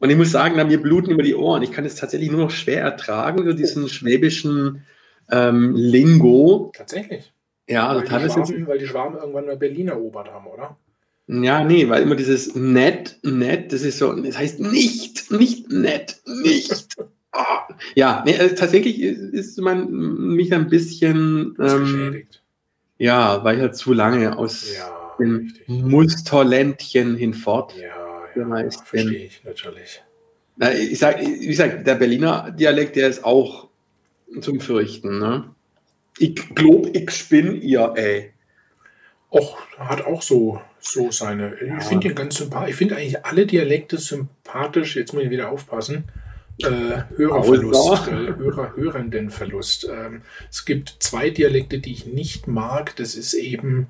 [0.00, 1.62] Und ich muss sagen, da mir bluten über die Ohren.
[1.62, 4.84] Ich kann es tatsächlich nur noch schwer ertragen, so diesen schwäbischen
[5.30, 6.72] ähm, Lingo.
[6.74, 7.32] Tatsächlich.
[7.68, 10.76] Ja, weil, die Schwaben, weil die Schwaben irgendwann mal Berlin erobert haben, oder?
[11.26, 16.20] Ja, nee, weil immer dieses nett, nett, das ist so, das heißt nicht, nicht nett,
[16.26, 16.96] nicht.
[16.98, 17.04] Oh.
[17.94, 19.92] Ja, nee, also tatsächlich ist man
[20.34, 22.24] mich ein bisschen ähm,
[22.96, 27.76] Ja, weil ich halt zu lange aus ja, dem Musterländchen hinfort.
[27.76, 27.98] Ja
[28.38, 28.70] ja, bin.
[28.70, 30.02] Verstehe ich natürlich.
[30.56, 33.68] Na, ich sag, wie gesagt, der Berliner Dialekt, der ist auch
[34.40, 35.18] zum Fürchten.
[35.18, 35.54] Ne?
[36.18, 38.32] Ich glaub, ich spinn ihr, ey.
[39.30, 41.54] Och, hat auch so, so seine.
[41.54, 42.70] Ich finde ihn ganz sympathisch.
[42.70, 44.96] Ich finde eigentlich alle Dialekte sympathisch.
[44.96, 46.04] Jetzt muss ich wieder aufpassen.
[46.60, 49.88] Äh, Hörerverlust, äh, Hörer, Hörendenverlust.
[49.88, 52.96] Ähm, es gibt zwei Dialekte, die ich nicht mag.
[52.96, 53.86] Das ist eben,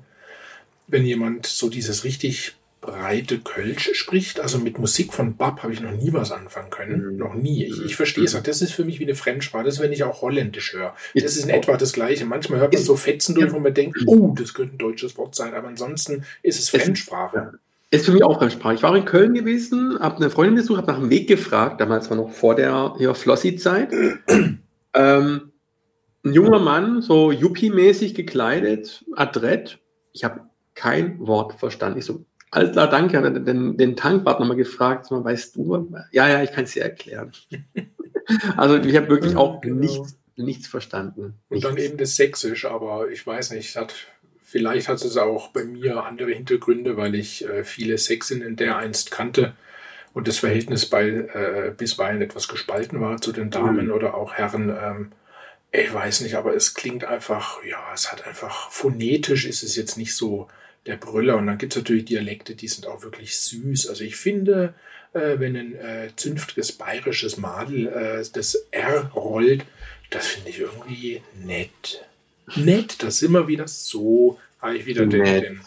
[0.87, 4.39] wenn jemand so dieses richtig breite Kölsch spricht.
[4.39, 7.13] Also mit Musik von Bab habe ich noch nie was anfangen können.
[7.13, 7.17] Mhm.
[7.17, 7.65] Noch nie.
[7.65, 8.33] Ich, ich verstehe es.
[8.33, 8.43] Mhm.
[8.43, 9.65] Das ist für mich wie eine Fremdsprache.
[9.65, 10.95] Das ist, wenn ich auch Holländisch höre.
[11.13, 12.25] Das ist in etwa das Gleiche.
[12.25, 15.35] Manchmal hört man so Fetzen durch, wo man denkt, oh, das könnte ein deutsches Wort
[15.35, 15.53] sein.
[15.53, 17.59] Aber ansonsten ist es Fremdsprache.
[17.91, 18.75] Ist für mich auch Fremdsprache.
[18.75, 21.81] Ich war in Köln gewesen, habe eine Freundin besucht, habe nach dem Weg gefragt.
[21.81, 23.91] Damals war noch vor der ja, Flossi-Zeit.
[24.93, 25.51] ähm,
[26.23, 29.79] ein junger Mann, so Yuppie-mäßig gekleidet, adrett.
[30.11, 30.41] Ich habe
[30.75, 31.99] kein Wort verstanden.
[31.99, 33.21] Ich so, alles klar, danke.
[33.21, 35.93] Hat den, den Tankwart nochmal gefragt, mal, weißt du?
[36.11, 37.31] Ja, ja, ich kann es dir erklären.
[38.57, 39.79] also ich habe wirklich auch genau.
[39.79, 41.35] nichts, nichts verstanden.
[41.49, 43.93] Und dann eben das Sächsisch, aber ich weiß nicht, hat,
[44.43, 49.11] vielleicht hat es auch bei mir andere Hintergründe, weil ich äh, viele Sächsinnen der einst
[49.11, 49.53] kannte
[50.13, 53.91] und das Verhältnis bei äh, bisweilen etwas gespalten war zu den Damen mhm.
[53.91, 54.69] oder auch Herren.
[54.69, 55.11] Ähm,
[55.71, 59.97] ich weiß nicht, aber es klingt einfach, ja, es hat einfach phonetisch ist es jetzt
[59.97, 60.47] nicht so
[60.89, 61.37] der Brüller.
[61.37, 63.87] Und dann gibt es natürlich Dialekte, die sind auch wirklich süß.
[63.87, 64.73] Also ich finde,
[65.13, 69.63] äh, wenn ein äh, zünftiges bayerisches Madel äh, das R rollt,
[70.09, 72.05] das finde ich irgendwie nett.
[72.55, 75.61] Nett, das wir wieder so, habe ich wieder den, den,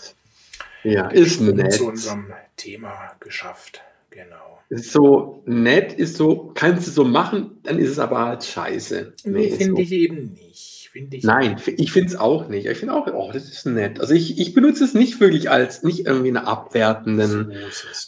[0.83, 1.73] ja, den ist nett.
[1.73, 3.81] zu unserem Thema geschafft.
[4.11, 4.61] Genau.
[4.69, 9.13] Ist so nett, ist so, kannst du so machen, dann ist es aber halt scheiße.
[9.25, 9.79] Nee, finde so.
[9.79, 11.25] ich eben nicht finde ich.
[11.25, 12.67] Nein, ich finde es auch nicht.
[12.67, 13.99] Ich finde auch, oh, das ist nett.
[13.99, 17.53] Also ich, ich benutze es nicht wirklich als, nicht irgendwie eine abwertenden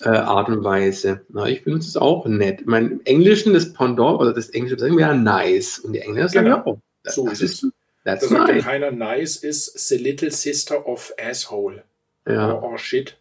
[0.01, 1.23] äh, Art und Weise.
[1.31, 2.61] Na, ich benutze es auch nett.
[2.61, 5.79] Ich meine, im Englischen das Pendant oder das Englische sagen wir ja nice.
[5.79, 6.79] Und die Engländer sagen ja auch.
[7.05, 7.67] So ist es.
[8.05, 8.65] That's da nice.
[8.65, 11.85] keiner nice ist the little sister of asshole.
[12.27, 12.53] Ja.
[12.53, 13.17] Or, or shit.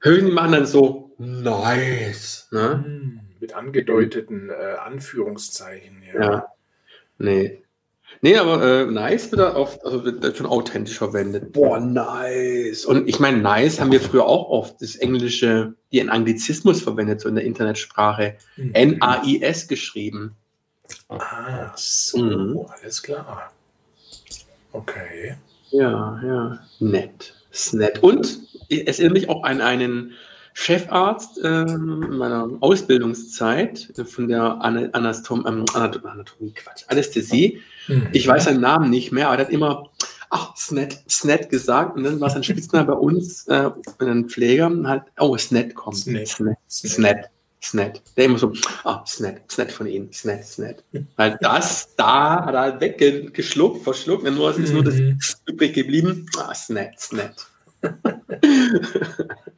[0.00, 2.48] Hören die machen dann so nice.
[2.50, 2.82] Ne?
[2.84, 6.02] Hm, mit angedeuteten äh, Anführungszeichen.
[6.12, 6.20] Ja.
[6.20, 6.46] ja.
[7.18, 7.63] Nee.
[8.24, 11.52] Nee, aber äh, nice wird da oft, also wird schon authentisch verwendet.
[11.52, 12.86] Boah, nice.
[12.86, 17.20] Und ich meine, nice haben wir früher auch oft das Englische, die ein Anglizismus verwendet,
[17.20, 18.38] so in der Internetsprache.
[18.56, 18.70] Mhm.
[18.72, 20.34] N-A-I-S geschrieben.
[21.10, 22.66] Ah, so, mhm.
[22.66, 23.52] alles klar.
[24.72, 25.36] Okay.
[25.68, 26.58] Ja, ja.
[26.80, 27.34] Nett.
[27.52, 28.02] Ist nett.
[28.02, 28.38] Und
[28.70, 30.12] es erinnert mich auch an einen
[30.54, 37.60] Chefarzt ähm, in meiner Ausbildungszeit von der Anastom ähm, Anatomie, Quatsch, Anästhesie.
[37.88, 38.08] Mhm.
[38.12, 39.90] Ich weiß seinen Namen nicht mehr, aber er hat immer,
[40.30, 41.96] ach, Snet, Snet gesagt.
[41.96, 45.96] Und dann war sein Spitzname bei uns, äh, bei den Pflegern, halt, oh, Snet kommt.
[45.96, 46.28] Snet.
[46.28, 46.56] Snet.
[46.70, 47.30] Snet.
[47.60, 48.02] Snet.
[48.16, 48.52] Der immer so,
[48.84, 50.84] ah, Snet, Snet von Ihnen, Snet, Snet.
[51.16, 55.18] Weil das, da hat er halt weggeschluckt, verschluckt, und nur, es ist nur das mhm.
[55.46, 57.34] übrig geblieben, ah, Snet, Snet.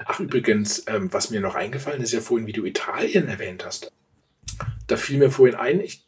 [0.04, 3.92] Ach, übrigens, ähm, was mir noch eingefallen ist, ja vorhin, wie du Italien erwähnt hast.
[4.86, 6.06] Da fiel mir vorhin ein, ich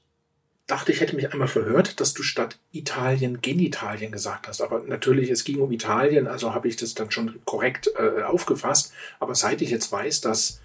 [0.68, 4.61] dachte, ich hätte mich einmal verhört, dass du statt Italien Genitalien gesagt hast.
[4.61, 8.92] Aber natürlich, es ging um Italien, also habe ich das dann schon korrekt äh, aufgefasst.
[9.18, 10.61] Aber seit ich jetzt weiß, dass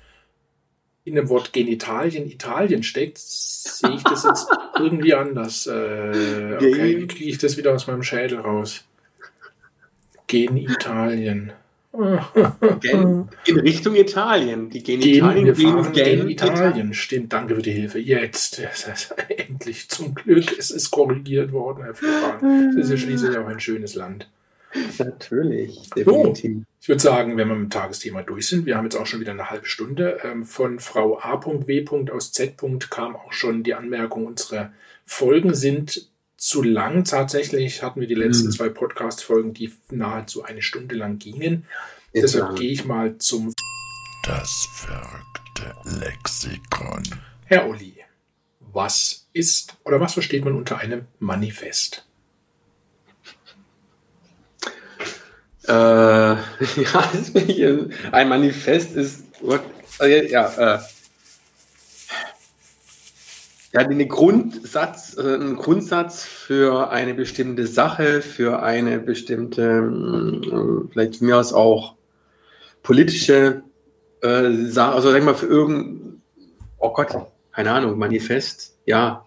[1.05, 5.67] in dem Wort Genitalien Italien steckt, sehe ich das jetzt irgendwie anders.
[5.67, 8.83] Äh, okay, wie kriege ich das wieder aus meinem Schädel raus?
[10.27, 11.53] Genitalien.
[11.93, 14.69] In Richtung Italien.
[14.71, 16.93] Die Genitalien gehen, gehen Italien.
[16.93, 17.99] Stimmt, danke für die Hilfe.
[17.99, 18.59] Jetzt.
[19.29, 20.57] Endlich zum Glück.
[20.57, 22.75] Es ist korrigiert worden, Herr Florian.
[22.75, 24.27] Das ist ja schließlich auch ein schönes Land.
[24.97, 26.55] Natürlich, definitiv.
[26.57, 29.05] So, ich würde sagen, wenn wir mit dem Tagesthema durch sind, wir haben jetzt auch
[29.05, 30.19] schon wieder eine halbe Stunde.
[30.23, 31.85] Ähm, von Frau A.W.
[32.11, 32.57] aus Z.
[32.89, 34.71] kam auch schon die Anmerkung, unsere
[35.05, 36.07] Folgen sind
[36.43, 37.05] zu lang.
[37.05, 38.51] Tatsächlich hatten wir die letzten mhm.
[38.51, 41.65] zwei Podcast-Folgen, die nahezu eine Stunde lang gingen.
[42.11, 43.53] Jetzt Deshalb gehe ich mal zum
[44.23, 47.03] Das verrückte Lexikon.
[47.45, 47.95] Herr Uli,
[48.59, 52.05] was ist oder was versteht man unter einem Manifest?
[55.65, 57.11] Äh, ja,
[58.11, 59.23] ein Manifest ist,
[60.01, 60.79] äh, ja, äh,
[63.73, 71.21] ja, den Grundsatz, äh, ein Grundsatz für eine bestimmte Sache, für eine bestimmte, äh, vielleicht
[71.21, 71.95] mir aus auch
[72.83, 73.63] politische
[74.21, 76.21] äh, Sache, also sag mal für irgendein,
[76.77, 77.15] oh Gott,
[77.51, 79.25] keine Ahnung, Manifest, ja,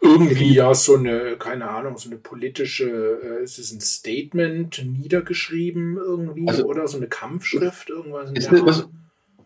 [0.00, 5.98] irgendwie ja so eine, keine Ahnung, so eine politische, äh, ist es ein Statement niedergeschrieben
[5.98, 8.88] irgendwie also, oder so eine Kampfschrift, irgendwas in ist der was,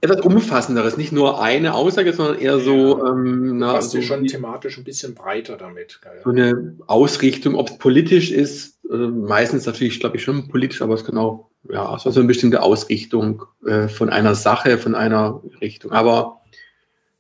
[0.01, 4.85] etwas umfassenderes, nicht nur eine Aussage, sondern eher so, ähm, na, so schon thematisch ein
[4.85, 6.01] bisschen breiter damit.
[6.01, 6.21] Geil.
[6.25, 10.95] So eine Ausrichtung, ob es politisch ist, äh, meistens natürlich, glaube ich, schon politisch, aber
[10.95, 15.93] es kann auch, ja, also eine bestimmte Ausrichtung äh, von einer Sache, von einer Richtung.
[15.93, 16.41] Aber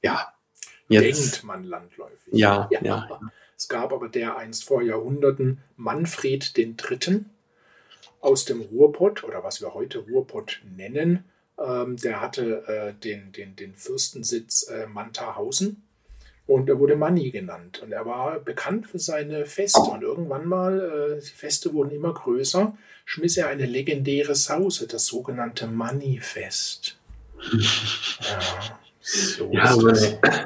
[0.02, 0.32] ja,
[0.88, 1.34] Jetzt.
[1.34, 2.32] denkt man landläufig.
[2.32, 3.20] Ja, ja, ja.
[3.56, 7.26] Es gab aber der einst vor Jahrhunderten Manfred III.
[8.22, 11.24] aus dem Ruhrpott oder was wir heute Ruhrpott nennen.
[11.60, 15.82] Ähm, der hatte äh, den, den, den Fürstensitz äh, Mantahausen
[16.46, 17.80] und er wurde Manni genannt.
[17.82, 19.80] Und er war bekannt für seine Feste.
[19.82, 25.06] Und irgendwann mal, äh, die Feste wurden immer größer, schmiss er eine legendäre Sause, das
[25.06, 26.98] sogenannte Manifest.
[28.22, 30.44] Ja, so ja, ist das.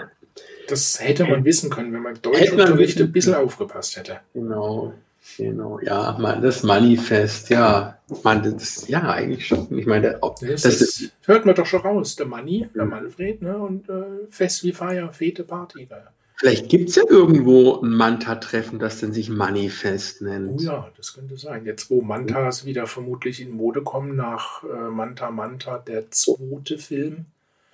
[0.69, 4.21] Das hätte man wissen können, wenn man Deutschunterricht ein bisschen aufgepasst hätte.
[4.33, 4.95] Genau,
[5.37, 5.81] genau.
[5.81, 7.99] Ja, das Manifest, ja.
[8.23, 9.67] Man, das, ja, eigentlich schon.
[9.77, 12.17] Ich meine, das, das ist, hört man doch schon raus.
[12.17, 13.57] Der Manni, der Manfred, ne?
[13.57, 15.89] Und äh, Fest wie Feier, Fete, Party.
[15.91, 15.99] Ja.
[16.37, 20.61] Vielleicht gibt es ja irgendwo ein Manta-Treffen, das dann sich Manifest nennt.
[20.61, 21.65] Oh ja, das könnte sein.
[21.65, 27.27] Jetzt, wo Mantas wieder vermutlich in Mode kommen, nach äh, Manta Manta, der zweite Film.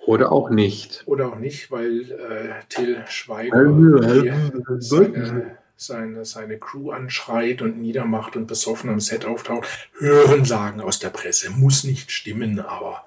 [0.05, 1.03] Oder auch nicht.
[1.05, 3.73] Oder auch nicht, weil äh, Till Schweiger
[4.79, 9.67] seine, seine, seine Crew anschreit und niedermacht und besoffen am Set auftaucht.
[9.97, 11.49] Hören sagen aus der Presse.
[11.49, 13.03] Muss nicht stimmen, aber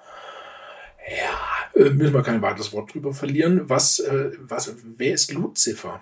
[1.09, 3.69] ja, äh, müssen wir kein weiteres Wort drüber verlieren.
[3.69, 6.01] Was, äh, was, wer ist Lucifer?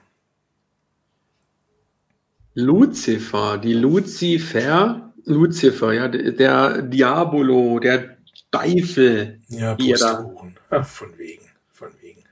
[2.55, 8.17] Lucifer, die Lucifer, Lucifer, ja, der Diabolo, der
[8.51, 9.41] Teufel.
[9.49, 10.57] Ja, Pustekuchen.
[10.71, 12.23] Ach, von wegen, von wegen.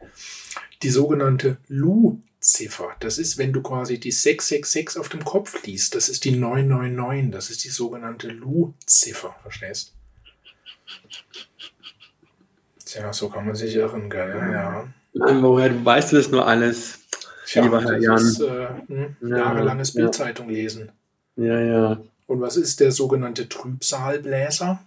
[0.81, 1.57] Die sogenannte
[2.41, 6.31] Lu-Ziffer, das ist, wenn du quasi die 666 auf dem Kopf liest, das ist die
[6.31, 9.93] 999, das ist die sogenannte Lu-Ziffer, verstehst?
[12.83, 14.35] Tja, so kann man sich irren, gell?
[14.51, 14.89] Ja.
[15.13, 16.99] woher weißt du das nur alles?
[17.45, 18.17] Tja, lieber Herr Jan.
[18.17, 20.01] Ist, äh, hm, ja, jahrelanges ja.
[20.01, 20.91] Bildzeitung lesen.
[21.35, 22.01] Ja, ja.
[22.25, 24.81] Und was ist der sogenannte Trübsalbläser?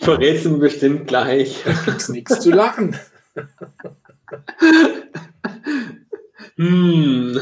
[0.00, 1.62] Verrätst du bestimmt gleich.
[1.64, 2.96] Da gibt's nichts zu lachen.
[6.56, 7.40] hm.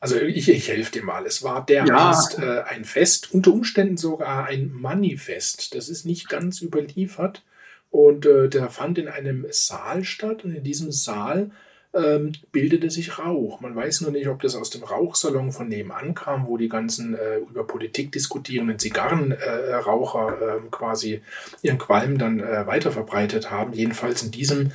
[0.00, 1.26] Also ich, ich helfe dir mal.
[1.26, 2.60] Es war dereinst ja.
[2.60, 5.74] äh, ein Fest, unter Umständen sogar ein Manifest.
[5.74, 7.44] Das ist nicht ganz überliefert.
[7.90, 10.44] Und äh, der fand in einem Saal statt.
[10.44, 11.52] Und in diesem Saal
[11.94, 13.60] ähm, bildete sich Rauch.
[13.60, 17.14] Man weiß nur nicht, ob das aus dem Rauchsalon von nebenan kam, wo die ganzen
[17.14, 21.22] äh, über Politik diskutierenden Zigarrenraucher äh, äh, quasi
[21.60, 23.72] ihren Qualm dann äh, weiter verbreitet haben.
[23.72, 24.72] Jedenfalls in diesem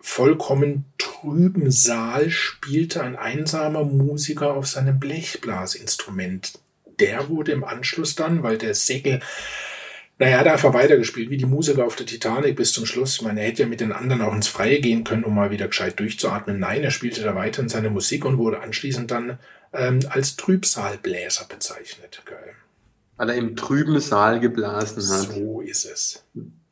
[0.00, 6.58] vollkommen trüben Saal spielte ein einsamer Musiker auf seinem Blechblasinstrument.
[7.00, 9.20] Der wurde im Anschluss dann, weil der Säckel
[10.20, 13.16] naja, er hat einfach weitergespielt, wie die Musiker auf der Titanic bis zum Schluss.
[13.16, 15.50] Ich meine, er hätte ja mit den anderen auch ins Freie gehen können, um mal
[15.50, 16.58] wieder gescheit durchzuatmen.
[16.58, 19.38] Nein, er spielte da weiterhin seine Musik und wurde anschließend dann
[19.72, 22.20] ähm, als Trübsalbläser bezeichnet.
[22.26, 22.52] Geil.
[23.16, 25.32] Weil er im trüben Saal geblasen hat.
[25.32, 26.22] So ist es.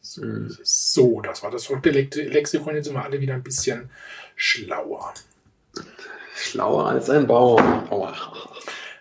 [0.03, 0.47] So, hm.
[0.49, 0.93] ist es.
[0.93, 2.75] so das war das verrückte Lexikon.
[2.75, 3.89] Jetzt sind wir alle wieder ein bisschen
[4.37, 5.15] schlauer.
[6.37, 7.87] Schlauer als ein Bauer.
[7.89, 8.15] Bauer.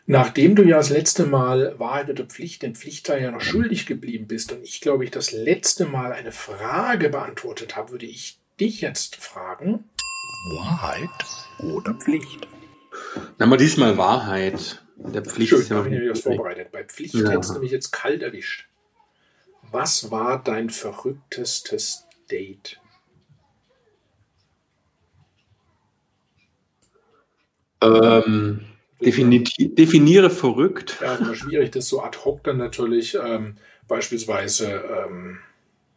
[0.10, 4.26] Nachdem du ja das letzte Mal Wahrheit oder Pflicht den Pflichtteil ja noch schuldig geblieben
[4.26, 8.80] bist und ich, glaube ich, das letzte Mal eine Frage beantwortet habe, würde ich dich
[8.80, 9.84] jetzt fragen.
[10.56, 11.10] Wahrheit
[11.60, 12.48] oder Pflicht?
[13.38, 14.82] Na, mal diesmal Wahrheit.
[14.96, 16.72] Der Pflicht Schön, ist ja ich das vorbereitet.
[16.72, 17.30] Bei Pflicht ja.
[17.30, 18.70] hättest du mich jetzt kalt erwischt.
[19.72, 22.80] Was war dein verrücktestes Date?
[27.82, 28.66] Ähm,
[29.00, 30.98] definiere verrückt.
[31.02, 33.56] Ja, schwierig, das so ad hoc dann natürlich ähm,
[33.88, 35.40] beispielsweise ähm,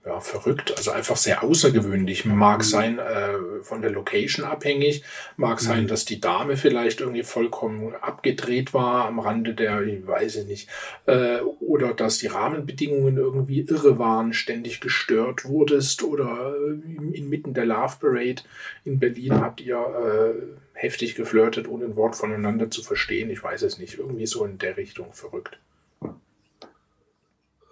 [0.05, 2.25] ja, verrückt, also einfach sehr außergewöhnlich.
[2.25, 2.65] Mag mhm.
[2.65, 5.03] sein äh, von der Location abhängig,
[5.37, 5.67] mag mhm.
[5.67, 10.47] sein, dass die Dame vielleicht irgendwie vollkommen abgedreht war am Rande der, ich weiß ich
[10.47, 10.69] nicht,
[11.05, 17.67] äh, oder dass die Rahmenbedingungen irgendwie irre waren, ständig gestört wurdest oder äh, inmitten der
[17.67, 18.43] Love Parade
[18.85, 20.43] in Berlin habt ihr äh,
[20.73, 23.29] heftig geflirtet, ohne ein Wort voneinander zu verstehen.
[23.29, 25.59] Ich weiß es nicht, irgendwie so in der Richtung verrückt.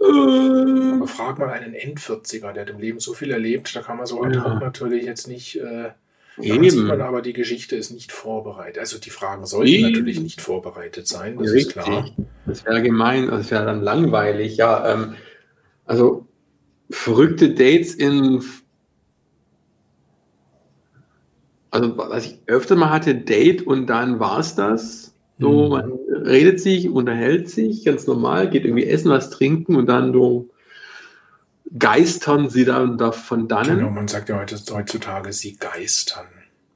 [0.01, 4.07] Aber frag mal einen End-40er, der hat im Leben so viel erlebt, da kann man
[4.07, 5.57] so hoc natürlich jetzt nicht.
[5.57, 5.91] Äh,
[6.41, 6.71] Eben.
[6.71, 8.79] sieht man aber, die Geschichte ist nicht vorbereitet.
[8.79, 9.91] Also die Fragen sollten Eben.
[9.91, 11.77] natürlich nicht vorbereitet sein, das Richtig.
[11.77, 12.09] ist klar.
[12.47, 14.57] Das wäre gemein, das wäre dann langweilig.
[14.57, 15.15] Ja, ähm,
[15.85, 16.27] also
[16.91, 18.43] verrückte Dates in.
[21.71, 25.15] Also, was ich öfter mal hatte, Date und dann war es das.
[25.39, 25.71] So, mhm.
[25.71, 30.49] man redet sich, unterhält sich, ganz normal, geht irgendwie essen, was trinken und dann so
[31.77, 33.79] geistern sie dann davon dannen.
[33.79, 36.27] Genau, man sagt ja heutzutage, sie geistern.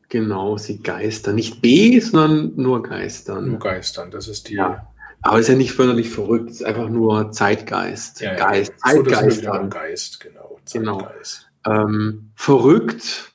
[0.09, 1.37] Genau, sie geistern.
[1.37, 3.49] Nicht B, sondern nur geistern.
[3.49, 4.57] Nur geistern, das ist die.
[4.57, 4.87] Ja.
[5.23, 8.21] Aber es ist ja nicht förderlich verrückt, es ist einfach nur Zeitgeist.
[8.21, 8.37] Ja, ja.
[8.37, 9.43] Geist, so, Zeitgeist.
[9.71, 10.61] Geist, genau.
[10.73, 10.99] genau.
[10.99, 11.49] Zeitgeist.
[11.65, 11.83] Genau.
[11.89, 13.33] Ähm, verrückt.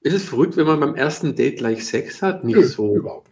[0.00, 2.44] Ist es verrückt, wenn man beim ersten Date gleich Sex hat?
[2.44, 2.96] Nicht Nö, so.
[2.96, 3.28] Überhaupt.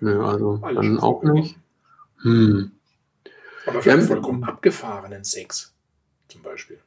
[0.00, 1.56] Nö, also Alles dann auch nicht.
[2.22, 2.72] Hm.
[3.66, 5.74] Aber für einen vollkommen abgefahrenen Sex
[6.28, 6.78] zum Beispiel.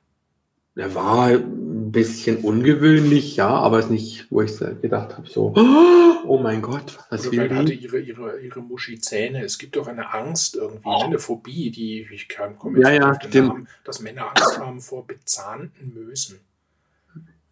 [0.76, 5.54] Er war ein bisschen ungewöhnlich, ja, aber es ist nicht, wo ich gedacht habe, so,
[6.26, 7.56] oh mein Gott, was will die?
[7.56, 9.44] hatte ihre, ihre, ihre Muschi-Zähne.
[9.44, 11.02] Es gibt doch eine Angst irgendwie, oh.
[11.04, 15.08] eine Phobie, die, ich kann, komme jetzt ja, ja, Namen, dass Männer Angst haben vor
[15.08, 16.40] bezahnten Mösen.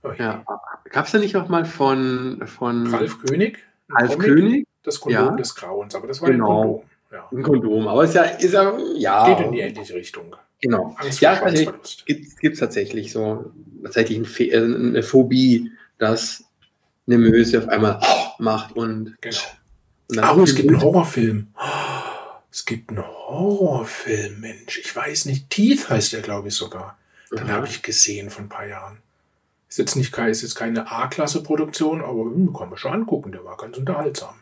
[0.03, 0.45] Oh, ja.
[0.91, 3.57] Gab es da nicht auch mal von, von Ralf König?
[3.89, 4.25] Ralf Comic?
[4.27, 4.67] König?
[4.85, 5.35] Das Kondom ja.
[5.35, 6.45] des Grauens, aber das war genau.
[6.45, 6.83] ein Kondom.
[7.11, 7.27] Ja.
[7.31, 9.35] Ein Kondom, aber es ist ja, ist ja, ja.
[9.35, 10.35] Geht in die ähnliche Richtung.
[10.61, 10.95] Genau.
[10.97, 11.73] Angst ja, also
[12.05, 13.51] gibt es tatsächlich so,
[13.83, 16.43] tatsächlich ein, äh, eine Phobie, dass
[17.07, 17.99] eine Möse auf einmal
[18.39, 19.15] macht und.
[19.21, 19.39] Genau.
[20.07, 21.47] Und oh, es gibt einen Horrorfilm.
[22.51, 24.79] Es gibt einen Horrorfilm, Mensch.
[24.79, 25.49] Ich weiß nicht.
[25.49, 26.97] Teeth heißt der, glaube ich, sogar.
[27.31, 28.99] Den habe ich gesehen vor ein paar Jahren.
[29.67, 33.31] Ist jetzt, nicht, ist jetzt keine A-Klasse-Produktion, aber hm, kann man schon angucken.
[33.31, 34.35] Der war ganz unterhaltsam.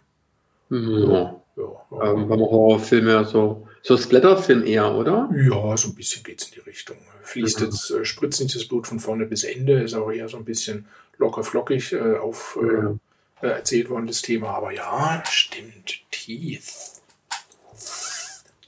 [0.74, 1.42] Ja.
[1.56, 2.12] ja, ja.
[2.12, 5.30] Ähm, Horrorfilme, so, so Splatterfilm eher, oder?
[5.36, 6.98] Ja, so ein bisschen geht es in die Richtung.
[7.22, 7.66] Fließt mhm.
[7.66, 10.46] jetzt, äh, spritzt nicht das Blut von vorne bis Ende, ist auch eher so ein
[10.46, 10.86] bisschen
[11.18, 12.98] locker flockig äh, auf äh,
[13.46, 14.52] äh, erzählt worden, das Thema.
[14.52, 16.02] Aber ja, stimmt.
[16.12, 16.64] Teeth.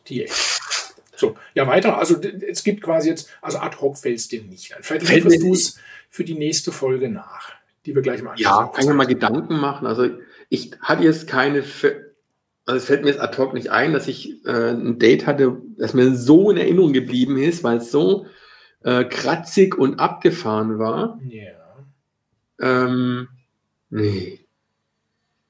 [0.07, 0.27] Die
[1.15, 1.97] So, ja, weiter.
[1.97, 4.83] Also es gibt quasi jetzt, also ad hoc fällt es dir nicht ein.
[4.83, 5.79] Vielleicht du es
[6.09, 7.53] für die nächste Folge nach,
[7.85, 8.65] die wir gleich mal anschauen.
[8.65, 9.87] Ja, kann ich mir mal Gedanken machen.
[9.87, 10.09] Also
[10.49, 11.63] ich hatte jetzt keine,
[12.65, 15.57] also es fällt mir jetzt ad hoc nicht ein, dass ich äh, ein Date hatte,
[15.77, 18.25] das mir so in Erinnerung geblieben ist, weil es so
[18.83, 21.19] äh, kratzig und abgefahren war.
[21.27, 21.53] Ja.
[22.61, 23.27] Ähm,
[23.89, 24.39] nee.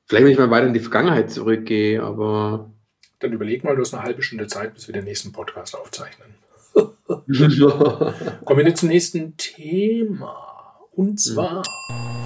[0.06, 2.72] Vielleicht, wenn ich mal weiter in die Vergangenheit zurückgehe, aber.
[3.20, 6.36] Dann überleg mal, du hast eine halbe Stunde Zeit, bis wir den nächsten Podcast aufzeichnen.
[6.76, 10.45] Kommen wir jetzt zum nächsten Thema.
[10.96, 11.64] Und zwar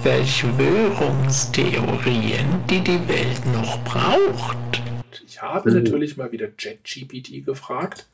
[0.02, 4.80] Verschwörungstheorien, die die Welt noch braucht.
[5.26, 5.82] Ich habe mhm.
[5.82, 8.06] natürlich mal wieder ChatGPT gefragt,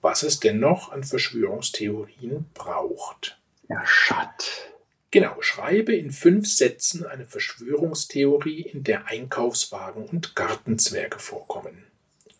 [0.00, 3.36] was es denn noch an Verschwörungstheorien braucht.
[3.68, 4.68] Ja, Schat.
[5.10, 11.82] Genau, schreibe in fünf Sätzen eine Verschwörungstheorie, in der Einkaufswagen und Gartenzwerge vorkommen.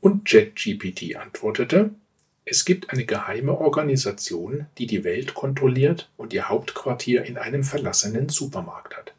[0.00, 1.90] Und ChatGPT antwortete,
[2.44, 8.28] es gibt eine geheime Organisation, die die Welt kontrolliert und ihr Hauptquartier in einem verlassenen
[8.28, 9.14] Supermarkt hat.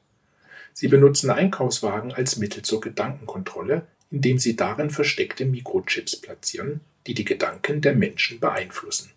[0.73, 7.25] Sie benutzen Einkaufswagen als Mittel zur Gedankenkontrolle, indem sie darin versteckte Mikrochips platzieren, die die
[7.25, 9.11] Gedanken der Menschen beeinflussen.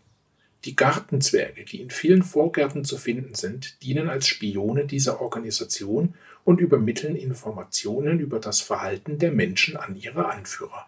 [0.65, 6.61] Die Gartenzwerge, die in vielen Vorgärten zu finden sind, dienen als Spione dieser Organisation und
[6.61, 10.87] übermitteln Informationen über das Verhalten der Menschen an ihre Anführer.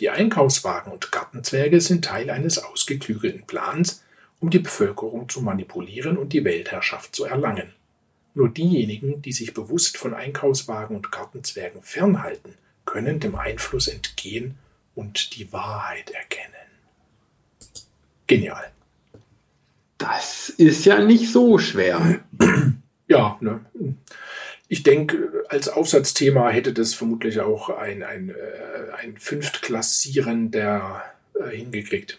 [0.00, 4.02] Die Einkaufswagen und Gartenzwerge sind Teil eines ausgeklügelten Plans,
[4.40, 7.72] um die Bevölkerung zu manipulieren und die Weltherrschaft zu erlangen.
[8.34, 12.54] Nur diejenigen, die sich bewusst von Einkaufswagen und Gartenzwergen fernhalten,
[12.84, 14.56] können dem Einfluss entgehen
[14.94, 16.54] und die Wahrheit erkennen.
[18.26, 18.70] Genial.
[19.98, 22.20] Das ist ja nicht so schwer.
[23.06, 23.60] Ja, ne?
[24.68, 31.02] Ich denke, als Aufsatzthema hätte das vermutlich auch ein, ein, äh, ein Fünftklassieren der
[31.38, 32.18] äh, hingekriegt.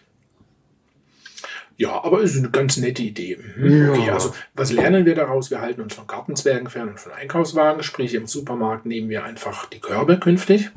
[1.78, 3.38] Ja, aber es ist eine ganz nette Idee.
[3.56, 3.90] Mhm.
[3.90, 5.50] Okay, also was lernen wir daraus?
[5.50, 9.66] Wir halten uns von Gartenzwergen fern und von Einkaufswagen, sprich im Supermarkt nehmen wir einfach
[9.66, 10.70] die Körbe künftig.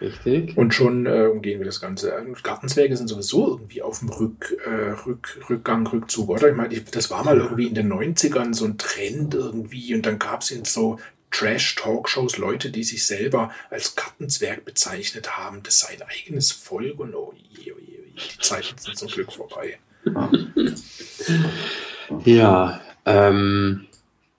[0.00, 0.56] Richtig.
[0.56, 2.12] Und schon äh, umgehen wir das Ganze.
[2.42, 6.48] Gartenzwerge sind sowieso irgendwie auf dem Rück, äh, Rück, Rückgang, Rückzug, oder?
[6.48, 10.18] Ich meine, das war mal irgendwie in den 90ern so ein Trend irgendwie und dann
[10.18, 10.98] gab es in so
[11.30, 15.62] Trash-Talkshows Leute, die sich selber als Gartenzwerg bezeichnet haben.
[15.62, 18.96] Das sei ein eigenes Volk und oh je, oh je, oh je, die Zeiten sind
[18.96, 19.78] zum Glück vorbei.
[22.24, 23.86] Ja, ähm,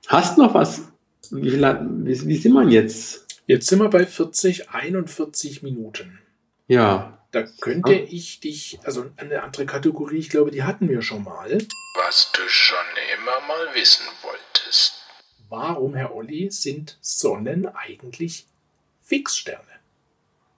[0.08, 0.84] hast noch was?
[1.30, 3.31] Wie, wie, wie sind wir jetzt?
[3.52, 6.20] Jetzt sind wir bei 40, 41 Minuten.
[6.70, 7.22] Ja.
[7.32, 11.58] Da könnte ich dich, also eine andere Kategorie, ich glaube, die hatten wir schon mal.
[11.98, 12.78] Was du schon
[13.14, 15.04] immer mal wissen wolltest.
[15.50, 18.46] Warum, Herr Olli, sind Sonnen eigentlich
[19.02, 19.82] Fixsterne?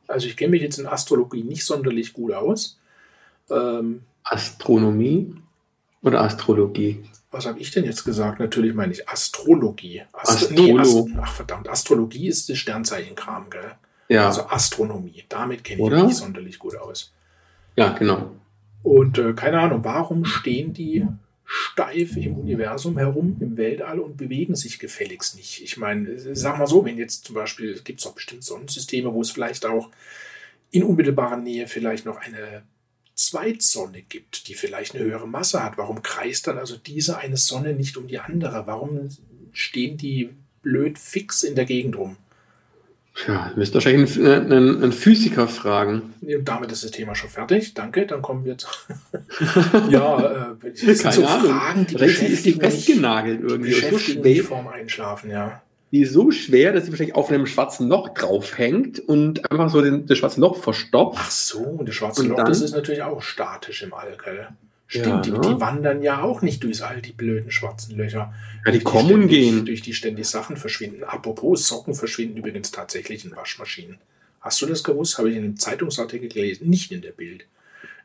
[0.08, 2.80] Also ich kenne mich jetzt in Astrologie nicht sonderlich gut aus.
[3.50, 5.34] Ähm, Astronomie
[6.04, 7.04] oder Astrologie?
[7.34, 8.40] Was habe ich denn jetzt gesagt?
[8.40, 10.04] Natürlich meine ich Astrologie.
[10.14, 13.72] Ast Astrolo nee, Ast Ach verdammt, Astrologie ist das Sternzeichenkram, gell?
[14.08, 14.28] Ja.
[14.28, 15.24] Also Astronomie.
[15.30, 15.98] Damit kenne ich oder?
[15.98, 17.12] mich nicht sonderlich gut aus.
[17.76, 18.36] Ja, genau.
[18.84, 21.08] Und äh, keine Ahnung, warum stehen die
[21.44, 25.64] steif im Universum herum, im Weltall und bewegen sich gefälligst nicht?
[25.64, 29.22] Ich meine, sag mal so, wenn jetzt zum Beispiel, gibt es doch bestimmt Sonnensysteme, wo
[29.22, 29.90] es vielleicht auch
[30.70, 32.62] in unmittelbarer Nähe vielleicht noch eine
[33.16, 37.74] Zweitsonne gibt, die vielleicht eine höhere Masse hat, warum kreist dann also diese eine Sonne
[37.74, 38.66] nicht um die andere?
[38.66, 39.10] Warum
[39.52, 40.30] stehen die
[40.62, 42.18] blöd fix in der Gegend rum?
[43.28, 46.16] Ja, müsst wahrscheinlich einen, einen, einen, Physiker fragen.
[46.22, 47.76] Und damit ist das Thema schon fertig.
[47.76, 48.68] Danke, dann kommen wir zu.
[49.92, 51.52] ja, äh, das sind so Ahnung.
[51.52, 53.70] Fragen, die beschäftigen ist festgenagelt irgendwie.
[53.70, 55.62] Beschäftigen so vorm Einschlafen, ja
[55.94, 59.80] die ist so schwer, dass sie wahrscheinlich auf einem schwarzen Loch draufhängt und einfach so
[59.80, 61.20] den, das schwarze Loch verstopft.
[61.22, 64.48] Ach so, und das schwarze Loch, dann, das ist natürlich auch statisch im All, gell?
[64.88, 65.42] Stimmt, ja, die, ne?
[65.42, 68.34] die, wandern ja auch nicht durchs All, die blöden schwarzen Löcher.
[68.66, 69.66] Ja, die, die kommen und gehen.
[69.66, 71.04] Durch die ständig Sachen verschwinden.
[71.04, 74.00] Apropos, Socken verschwinden übrigens tatsächlich in Waschmaschinen.
[74.42, 75.20] Hast du das gewusst?
[75.20, 77.46] Habe ich in einem Zeitungsartikel gelesen, nicht in der Bild.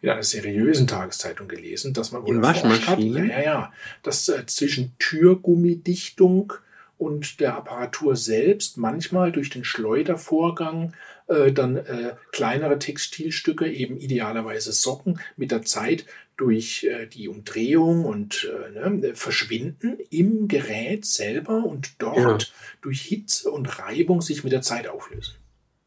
[0.02, 3.22] In einer seriösen Tageszeitung gelesen, dass man wohl in Waschmaschinen?
[3.24, 3.72] Hat, ja, ja, ja,
[4.02, 6.52] dass äh, zwischen Türgummidichtung
[6.98, 10.92] und der Apparatur selbst manchmal durch den Schleudervorgang
[11.28, 16.04] äh, dann äh, kleinere Textilstücke, eben idealerweise Socken, mit der Zeit
[16.36, 22.48] durch äh, die Umdrehung und äh, ne, verschwinden im Gerät selber und dort ja.
[22.82, 25.34] durch Hitze und Reibung sich mit der Zeit auflösen.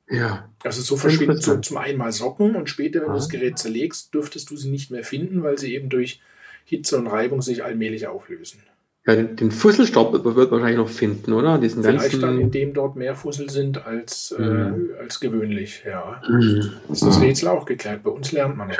[0.09, 0.49] Ja.
[0.63, 3.13] Also so verschwinden so, zum einen mal Socken und später, wenn ja.
[3.13, 6.21] du das Gerät zerlegst, dürftest du sie nicht mehr finden, weil sie eben durch
[6.65, 8.61] Hitze und Reibung sich allmählich auflösen.
[9.07, 11.57] Ja, den, den Fusselstaub wird man wahrscheinlich noch finden, oder?
[11.57, 12.21] Diesen Vielleicht ganzen...
[12.21, 14.91] dann, indem dort mehr Fussel sind als, äh, mhm.
[14.91, 16.21] äh, als gewöhnlich, ja.
[16.29, 16.73] Mhm.
[16.91, 18.03] Ist das Rätsel auch geklärt.
[18.03, 18.71] Bei uns lernt man.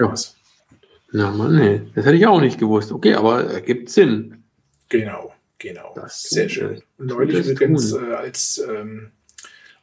[1.13, 1.81] Ja, Mann, nee.
[1.95, 2.91] Das hätte ich auch nicht gewusst.
[2.91, 4.43] Okay, aber ergibt Sinn.
[4.89, 5.93] Genau, genau.
[5.95, 6.83] Das Sehr schön.
[6.97, 9.11] Und neulich übrigens, äh, als, ähm,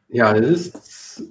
[0.09, 0.75] Ja, das ist,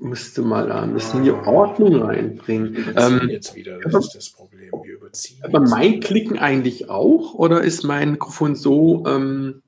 [0.00, 2.94] müsste mal an, müssen wir Ordnung reinbringen.
[2.96, 4.70] Ähm, jetzt wieder, das ist das Problem.
[4.82, 5.38] Wir überziehen.
[5.42, 7.34] Aber mein Klicken eigentlich auch?
[7.34, 9.04] Oder ist mein Mikrofon so.
[9.06, 9.62] Ähm,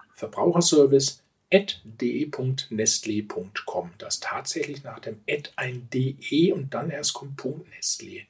[1.52, 3.92] verbraucherservice.de.nestle.com.
[3.98, 8.22] Das tatsächlich nach dem Ad ein DE und dann erst kommt Punkt Nestle.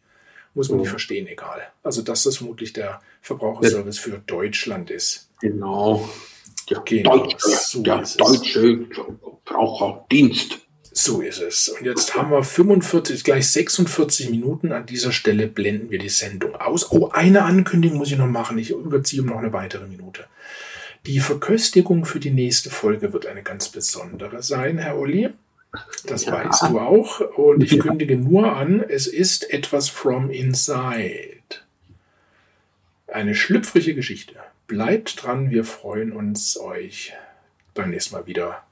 [0.55, 1.61] Muss man nicht verstehen, egal.
[1.83, 5.29] Also, dass das vermutlich der Verbraucherservice für Deutschland ist.
[5.41, 6.09] Genau.
[6.69, 8.87] Der, genau, deutsche, so der deutsche
[9.45, 10.59] Verbraucherdienst.
[10.91, 11.69] So ist es.
[11.69, 14.71] Und jetzt haben wir 45, gleich 46 Minuten.
[14.71, 16.91] An dieser Stelle blenden wir die Sendung aus.
[16.91, 18.57] Oh, eine Ankündigung muss ich noch machen.
[18.57, 20.25] Ich überziehe um noch eine weitere Minute.
[21.05, 25.29] Die Verköstigung für die nächste Folge wird eine ganz besondere sein, Herr Olli.
[26.05, 26.33] Das ja.
[26.33, 27.19] weißt du auch.
[27.37, 27.83] Und ich ja.
[27.83, 31.39] kündige nur an, es ist etwas from inside.
[33.07, 34.35] Eine schlüpfrige Geschichte.
[34.67, 37.13] Bleibt dran, wir freuen uns, euch
[37.73, 38.63] beim nächsten Mal wieder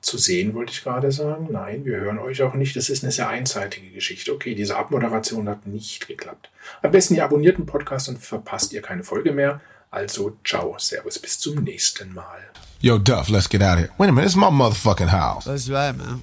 [0.00, 1.48] zu sehen, wollte ich gerade sagen.
[1.50, 2.74] Nein, wir hören euch auch nicht.
[2.76, 4.32] Das ist eine sehr einseitige Geschichte.
[4.32, 6.50] Okay, diese Abmoderation hat nicht geklappt.
[6.82, 9.60] Am besten ihr abonniert den Podcast und verpasst ihr keine Folge mehr.
[9.92, 12.44] Also, ciao, servus, bis zum nächsten Mal.
[12.80, 13.90] Yo, Duff, let's get out of here.
[13.98, 15.44] Wait a minute, it's my motherfucking house.
[15.44, 16.22] That's right, man.